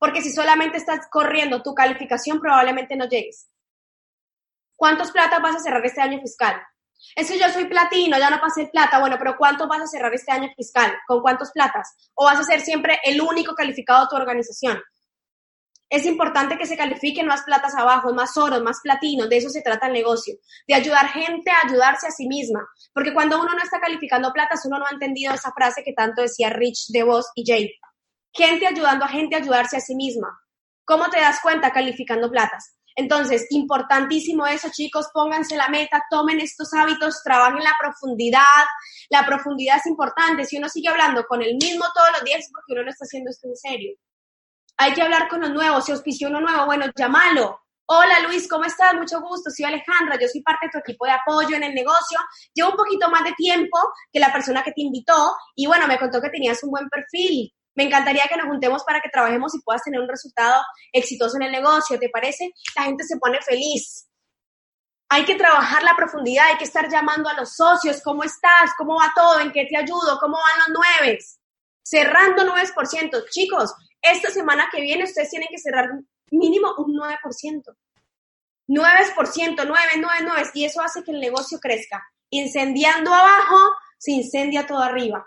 Porque 0.00 0.22
si 0.22 0.32
solamente 0.32 0.78
estás 0.78 1.06
corriendo 1.10 1.62
tu 1.62 1.74
calificación, 1.74 2.40
probablemente 2.40 2.96
no 2.96 3.08
llegues. 3.08 3.48
¿Cuántos 4.74 5.10
platas 5.10 5.40
vas 5.40 5.56
a 5.56 5.60
cerrar 5.60 5.84
este 5.86 6.00
año 6.00 6.20
fiscal? 6.20 6.60
Es 7.14 7.30
que 7.30 7.38
yo 7.38 7.48
soy 7.50 7.66
platino, 7.66 8.18
ya 8.18 8.30
no 8.30 8.40
pasé 8.40 8.66
plata. 8.66 8.98
Bueno, 8.98 9.16
pero 9.18 9.36
¿cuántos 9.36 9.68
vas 9.68 9.82
a 9.82 9.86
cerrar 9.86 10.12
este 10.14 10.32
año 10.32 10.48
fiscal? 10.56 10.92
¿Con 11.06 11.20
cuántos 11.20 11.50
platas? 11.52 12.10
¿O 12.14 12.24
vas 12.24 12.40
a 12.40 12.44
ser 12.44 12.60
siempre 12.60 12.98
el 13.04 13.20
único 13.20 13.54
calificado 13.54 14.02
de 14.02 14.08
tu 14.10 14.16
organización? 14.16 14.82
Es 15.88 16.04
importante 16.04 16.58
que 16.58 16.66
se 16.66 16.76
califiquen 16.76 17.26
más 17.26 17.42
platas 17.42 17.74
abajo, 17.76 18.12
más 18.12 18.36
oro, 18.36 18.60
más 18.60 18.80
platino, 18.82 19.28
de 19.28 19.36
eso 19.36 19.48
se 19.50 19.62
trata 19.62 19.86
el 19.86 19.92
negocio, 19.92 20.34
de 20.66 20.74
ayudar 20.74 21.06
gente 21.08 21.50
a 21.50 21.68
ayudarse 21.68 22.08
a 22.08 22.10
sí 22.10 22.26
misma, 22.26 22.66
porque 22.92 23.14
cuando 23.14 23.40
uno 23.40 23.54
no 23.54 23.62
está 23.62 23.78
calificando 23.80 24.32
platas, 24.32 24.64
uno 24.66 24.78
no 24.78 24.86
ha 24.86 24.90
entendido 24.90 25.32
esa 25.32 25.52
frase 25.52 25.84
que 25.84 25.92
tanto 25.92 26.22
decía 26.22 26.50
Rich, 26.50 26.86
DeVos 26.88 27.26
y 27.36 27.44
Jay. 27.46 27.72
Gente 28.32 28.66
ayudando 28.66 29.04
a 29.04 29.08
gente 29.08 29.36
a 29.36 29.38
ayudarse 29.38 29.76
a 29.76 29.80
sí 29.80 29.94
misma. 29.94 30.28
¿Cómo 30.84 31.08
te 31.08 31.20
das 31.20 31.40
cuenta 31.40 31.72
calificando 31.72 32.30
platas? 32.30 32.76
Entonces, 32.96 33.46
importantísimo 33.50 34.46
eso, 34.46 34.68
chicos, 34.72 35.08
pónganse 35.12 35.54
la 35.54 35.68
meta, 35.68 36.02
tomen 36.10 36.40
estos 36.40 36.72
hábitos, 36.72 37.22
trabajen 37.22 37.62
la 37.62 37.76
profundidad. 37.78 38.40
La 39.10 39.26
profundidad 39.26 39.76
es 39.76 39.86
importante. 39.86 40.46
Si 40.46 40.56
uno 40.56 40.68
sigue 40.70 40.88
hablando 40.88 41.24
con 41.26 41.42
el 41.42 41.56
mismo 41.56 41.84
todos 41.94 42.08
los 42.12 42.24
días 42.24 42.40
es 42.40 42.50
porque 42.50 42.72
uno 42.72 42.84
no 42.84 42.90
está 42.90 43.04
haciendo 43.04 43.30
esto 43.30 43.48
en 43.48 43.56
serio. 43.56 43.96
Hay 44.78 44.92
que 44.92 45.02
hablar 45.02 45.28
con 45.28 45.40
los 45.40 45.50
nuevos. 45.50 45.84
Si 45.84 45.92
auspició 45.92 46.28
uno 46.28 46.40
nuevo, 46.40 46.66
bueno, 46.66 46.86
llámalo. 46.94 47.60
Hola 47.88 48.20
Luis, 48.20 48.48
¿cómo 48.48 48.64
estás? 48.64 48.94
Mucho 48.94 49.20
gusto. 49.20 49.50
Soy 49.50 49.64
Alejandra, 49.64 50.18
yo 50.20 50.26
soy 50.28 50.42
parte 50.42 50.66
de 50.66 50.72
tu 50.72 50.78
equipo 50.78 51.06
de 51.06 51.12
apoyo 51.12 51.56
en 51.56 51.62
el 51.62 51.74
negocio. 51.74 52.18
Llevo 52.52 52.70
un 52.70 52.76
poquito 52.76 53.08
más 53.08 53.24
de 53.24 53.32
tiempo 53.32 53.78
que 54.12 54.20
la 54.20 54.32
persona 54.32 54.62
que 54.62 54.72
te 54.72 54.82
invitó 54.82 55.36
y 55.54 55.66
bueno, 55.66 55.86
me 55.86 55.98
contó 55.98 56.20
que 56.20 56.30
tenías 56.30 56.62
un 56.64 56.70
buen 56.72 56.88
perfil. 56.88 57.52
Me 57.74 57.84
encantaría 57.84 58.26
que 58.28 58.36
nos 58.36 58.48
juntemos 58.48 58.82
para 58.84 59.00
que 59.00 59.08
trabajemos 59.08 59.54
y 59.54 59.60
puedas 59.62 59.82
tener 59.82 60.00
un 60.00 60.08
resultado 60.08 60.62
exitoso 60.92 61.36
en 61.36 61.44
el 61.44 61.52
negocio. 61.52 61.98
¿Te 61.98 62.08
parece? 62.10 62.50
La 62.74 62.82
gente 62.84 63.04
se 63.04 63.18
pone 63.18 63.40
feliz. 63.40 64.08
hay 65.08 65.24
que 65.24 65.36
trabajar 65.36 65.82
la 65.84 65.94
profundidad, 65.96 66.46
hay 66.48 66.58
que 66.58 66.64
estar 66.64 66.88
llamando 66.90 67.28
a 67.28 67.34
los 67.34 67.54
socios, 67.54 68.02
¿cómo 68.02 68.24
estás? 68.24 68.72
¿Cómo 68.76 68.96
va 68.96 69.12
todo? 69.14 69.40
¿En 69.40 69.52
qué 69.52 69.66
te 69.66 69.76
ayudo? 69.76 70.18
¿Cómo 70.20 70.36
van 70.36 70.58
los 70.58 70.80
nueves? 70.80 71.38
Cerrando 71.84 72.44
9%. 72.44 73.24
Chicos, 73.30 73.72
esta 74.12 74.30
semana 74.30 74.68
que 74.72 74.80
viene 74.80 75.04
ustedes 75.04 75.30
tienen 75.30 75.48
que 75.50 75.58
cerrar 75.58 75.90
mínimo 76.30 76.74
un 76.78 76.94
9%. 76.94 77.62
9%, 78.68 79.64
9, 79.64 79.66
9, 79.66 80.14
9, 80.22 80.50
y 80.54 80.64
eso 80.64 80.80
hace 80.80 81.02
que 81.04 81.12
el 81.12 81.20
negocio 81.20 81.58
crezca. 81.60 82.04
Incendiando 82.30 83.14
abajo, 83.14 83.58
se 83.98 84.12
incendia 84.12 84.66
todo 84.66 84.82
arriba. 84.82 85.26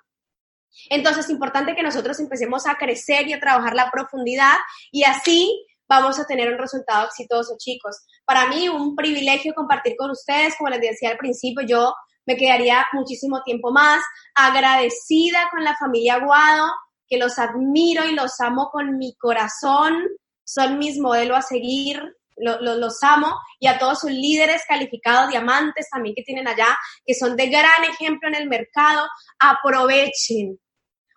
Entonces 0.90 1.26
es 1.26 1.32
importante 1.32 1.76
que 1.76 1.84
nosotros 1.84 2.20
empecemos 2.20 2.68
a 2.68 2.76
crecer 2.76 3.28
y 3.28 3.34
a 3.34 3.40
trabajar 3.40 3.74
la 3.74 3.90
profundidad 3.90 4.56
y 4.92 5.04
así 5.04 5.66
vamos 5.88 6.20
a 6.20 6.26
tener 6.26 6.52
un 6.54 6.60
resultado 6.60 7.08
exitoso, 7.08 7.56
chicos. 7.58 8.06
Para 8.24 8.48
mí, 8.48 8.70
un 8.70 8.96
privilegio 8.96 9.56
compartir 9.56 9.96
con 9.98 10.12
ustedes, 10.12 10.56
como 10.56 10.70
les 10.70 10.82
decía 10.82 11.10
al 11.10 11.18
principio, 11.18 11.66
yo 11.66 11.94
me 12.26 12.38
quedaría 12.38 12.86
muchísimo 12.94 13.42
tiempo 13.42 13.72
más 13.72 14.04
agradecida 14.36 15.50
con 15.50 15.64
la 15.64 15.76
familia 15.76 16.16
Aguado, 16.16 16.68
que 17.10 17.18
los 17.18 17.40
admiro 17.40 18.06
y 18.06 18.14
los 18.14 18.40
amo 18.40 18.70
con 18.72 18.98
mi 18.98 19.16
corazón, 19.16 20.08
son 20.44 20.78
mis 20.78 21.00
modelos 21.00 21.38
a 21.38 21.42
seguir, 21.42 22.02
los 22.38 23.04
amo, 23.04 23.36
y 23.60 23.68
a 23.68 23.78
todos 23.78 24.00
sus 24.02 24.12
líderes 24.12 24.64
calificados, 24.68 25.30
diamantes 25.30 25.90
también 25.90 26.16
que 26.16 26.24
tienen 26.24 26.48
allá, 26.48 26.78
que 27.06 27.14
son 27.14 27.36
de 27.36 27.48
gran 27.48 27.84
ejemplo 27.84 28.30
en 28.30 28.36
el 28.36 28.48
mercado, 28.48 29.08
aprovechen. 29.40 30.60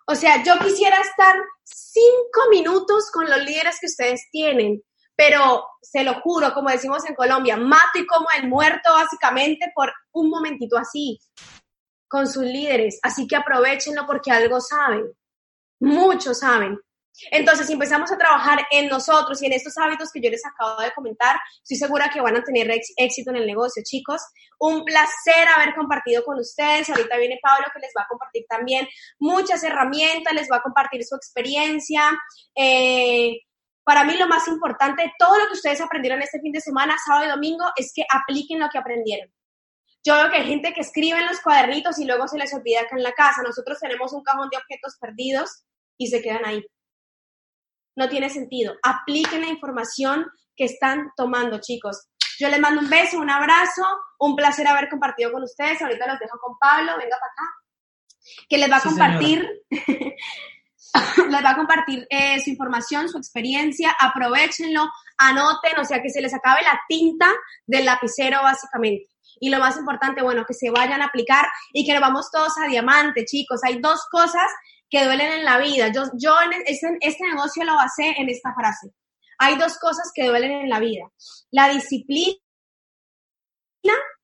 O 0.05 0.15
sea, 0.15 0.43
yo 0.43 0.59
quisiera 0.59 0.99
estar 0.99 1.35
cinco 1.63 2.49
minutos 2.49 3.09
con 3.11 3.29
los 3.29 3.41
líderes 3.43 3.77
que 3.79 3.87
ustedes 3.87 4.27
tienen, 4.31 4.83
pero 5.15 5.65
se 5.81 6.03
lo 6.03 6.19
juro, 6.21 6.53
como 6.53 6.69
decimos 6.69 7.07
en 7.07 7.15
Colombia, 7.15 7.55
mato 7.55 7.99
y 7.99 8.05
como 8.05 8.27
el 8.37 8.49
muerto 8.49 8.91
básicamente 8.93 9.71
por 9.73 9.93
un 10.11 10.29
momentito 10.29 10.77
así, 10.77 11.19
con 12.07 12.27
sus 12.27 12.43
líderes. 12.43 12.99
Así 13.01 13.27
que 13.27 13.35
aprovechenlo 13.35 14.05
porque 14.05 14.31
algo 14.31 14.59
saben, 14.59 15.05
muchos 15.83 16.39
saben. 16.39 16.79
Entonces, 17.29 17.67
si 17.67 17.73
empezamos 17.73 18.11
a 18.11 18.17
trabajar 18.17 18.65
en 18.71 18.87
nosotros 18.87 19.41
y 19.41 19.45
en 19.45 19.53
estos 19.53 19.77
hábitos 19.77 20.11
que 20.11 20.19
yo 20.19 20.31
les 20.31 20.43
acabo 20.45 20.81
de 20.81 20.91
comentar, 20.93 21.37
estoy 21.61 21.77
segura 21.77 22.09
que 22.11 22.21
van 22.21 22.35
a 22.35 22.43
tener 22.43 22.71
éxito 22.97 23.29
en 23.29 23.37
el 23.37 23.45
negocio, 23.45 23.83
chicos. 23.85 24.21
Un 24.59 24.83
placer 24.83 25.47
haber 25.55 25.75
compartido 25.75 26.23
con 26.23 26.39
ustedes. 26.39 26.89
Ahorita 26.89 27.17
viene 27.17 27.39
Pablo 27.41 27.67
que 27.71 27.79
les 27.79 27.91
va 27.97 28.03
a 28.03 28.07
compartir 28.07 28.45
también 28.49 28.87
muchas 29.19 29.63
herramientas, 29.63 30.33
les 30.33 30.49
va 30.51 30.57
a 30.57 30.61
compartir 30.61 31.03
su 31.03 31.15
experiencia. 31.15 32.01
Eh, 32.55 33.37
para 33.83 34.05
mí 34.05 34.17
lo 34.17 34.27
más 34.27 34.47
importante, 34.47 35.13
todo 35.19 35.37
lo 35.37 35.47
que 35.47 35.53
ustedes 35.53 35.81
aprendieron 35.81 36.21
este 36.21 36.39
fin 36.39 36.51
de 36.51 36.61
semana, 36.61 36.95
sábado 37.05 37.25
y 37.25 37.29
domingo, 37.29 37.65
es 37.75 37.91
que 37.93 38.05
apliquen 38.09 38.59
lo 38.59 38.69
que 38.69 38.79
aprendieron. 38.79 39.31
Yo 40.05 40.15
veo 40.15 40.31
que 40.31 40.37
hay 40.37 40.47
gente 40.47 40.73
que 40.73 40.81
escribe 40.81 41.19
en 41.19 41.27
los 41.27 41.39
cuadernitos 41.41 41.99
y 41.99 42.05
luego 42.05 42.27
se 42.27 42.37
les 42.37 42.53
olvida 42.53 42.81
acá 42.81 42.95
en 42.97 43.03
la 43.03 43.13
casa. 43.13 43.41
Nosotros 43.41 43.79
tenemos 43.79 44.11
un 44.13 44.23
cajón 44.23 44.49
de 44.49 44.57
objetos 44.57 44.97
perdidos 44.99 45.63
y 46.03 46.07
se 46.07 46.21
quedan 46.21 46.45
ahí 46.45 46.63
no 47.95 48.09
tiene 48.09 48.29
sentido. 48.29 48.75
Apliquen 48.83 49.41
la 49.41 49.47
información 49.47 50.25
que 50.55 50.65
están 50.65 51.11
tomando, 51.15 51.59
chicos. 51.61 52.07
Yo 52.39 52.49
les 52.49 52.59
mando 52.59 52.81
un 52.81 52.89
beso, 52.89 53.19
un 53.19 53.29
abrazo, 53.29 53.83
un 54.19 54.35
placer 54.35 54.67
haber 54.67 54.89
compartido 54.89 55.31
con 55.31 55.43
ustedes. 55.43 55.81
Ahorita 55.81 56.07
los 56.07 56.19
dejo 56.19 56.37
con 56.39 56.57
Pablo, 56.57 56.97
venga 56.97 57.17
para 57.19 57.31
acá, 57.31 57.43
que 58.49 58.57
les 58.57 58.71
va 58.71 58.77
a 58.77 58.81
compartir, 58.81 59.47
les 59.69 61.43
va 61.43 61.49
a 61.51 61.55
compartir 61.55 62.07
eh, 62.09 62.39
su 62.39 62.49
información, 62.49 63.09
su 63.09 63.17
experiencia. 63.17 63.95
Aprovechenlo, 63.99 64.89
anoten, 65.17 65.79
o 65.79 65.85
sea, 65.85 66.01
que 66.01 66.09
se 66.09 66.21
les 66.21 66.33
acabe 66.33 66.63
la 66.63 66.79
tinta 66.87 67.31
del 67.67 67.85
lapicero 67.85 68.41
básicamente. 68.41 69.09
Y 69.39 69.49
lo 69.49 69.59
más 69.59 69.77
importante, 69.77 70.21
bueno, 70.21 70.45
que 70.47 70.53
se 70.53 70.69
vayan 70.69 71.01
a 71.01 71.05
aplicar 71.05 71.45
y 71.73 71.85
que 71.85 71.93
nos 71.93 72.01
vamos 72.01 72.29
todos 72.31 72.53
a 72.57 72.67
diamante, 72.67 73.25
chicos. 73.25 73.61
Hay 73.63 73.79
dos 73.79 74.01
cosas 74.09 74.49
que 74.93 75.05
duelen 75.05 75.33
en 75.33 75.43
la 75.43 75.57
vida. 75.57 75.91
Yo, 75.91 76.03
yo 76.19 76.35
este, 76.67 76.87
este 77.01 77.23
negocio 77.25 77.63
lo 77.63 77.73
basé 77.73 78.13
en 78.15 78.29
esta 78.29 78.53
frase. 78.53 78.93
Hay 79.39 79.57
dos 79.57 79.79
cosas 79.79 80.11
que 80.13 80.27
duelen 80.27 80.51
en 80.51 80.69
la 80.69 80.79
vida. 80.79 81.11
La 81.49 81.69
disciplina 81.69 82.37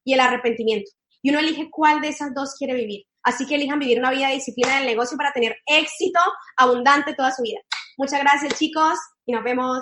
y 0.03 0.13
el 0.13 0.19
arrepentimiento. 0.19 0.91
Y 1.23 1.31
uno 1.31 1.39
elige 1.39 1.71
cuál 1.71 2.01
de 2.01 2.09
esas 2.09 2.35
dos 2.35 2.53
quiere 2.55 2.75
vivir. 2.75 3.07
Así 3.23 3.47
que 3.47 3.55
elijan 3.55 3.79
vivir 3.79 3.97
una 3.97 4.11
vida 4.11 4.27
de 4.27 4.35
disciplina 4.35 4.75
en 4.75 4.81
el 4.81 4.89
negocio 4.89 5.17
para 5.17 5.33
tener 5.33 5.57
éxito 5.65 6.19
abundante 6.55 7.15
toda 7.15 7.31
su 7.31 7.41
vida. 7.41 7.61
Muchas 7.97 8.19
gracias 8.19 8.59
chicos 8.59 8.99
y 9.25 9.33
nos 9.33 9.43
vemos. 9.43 9.79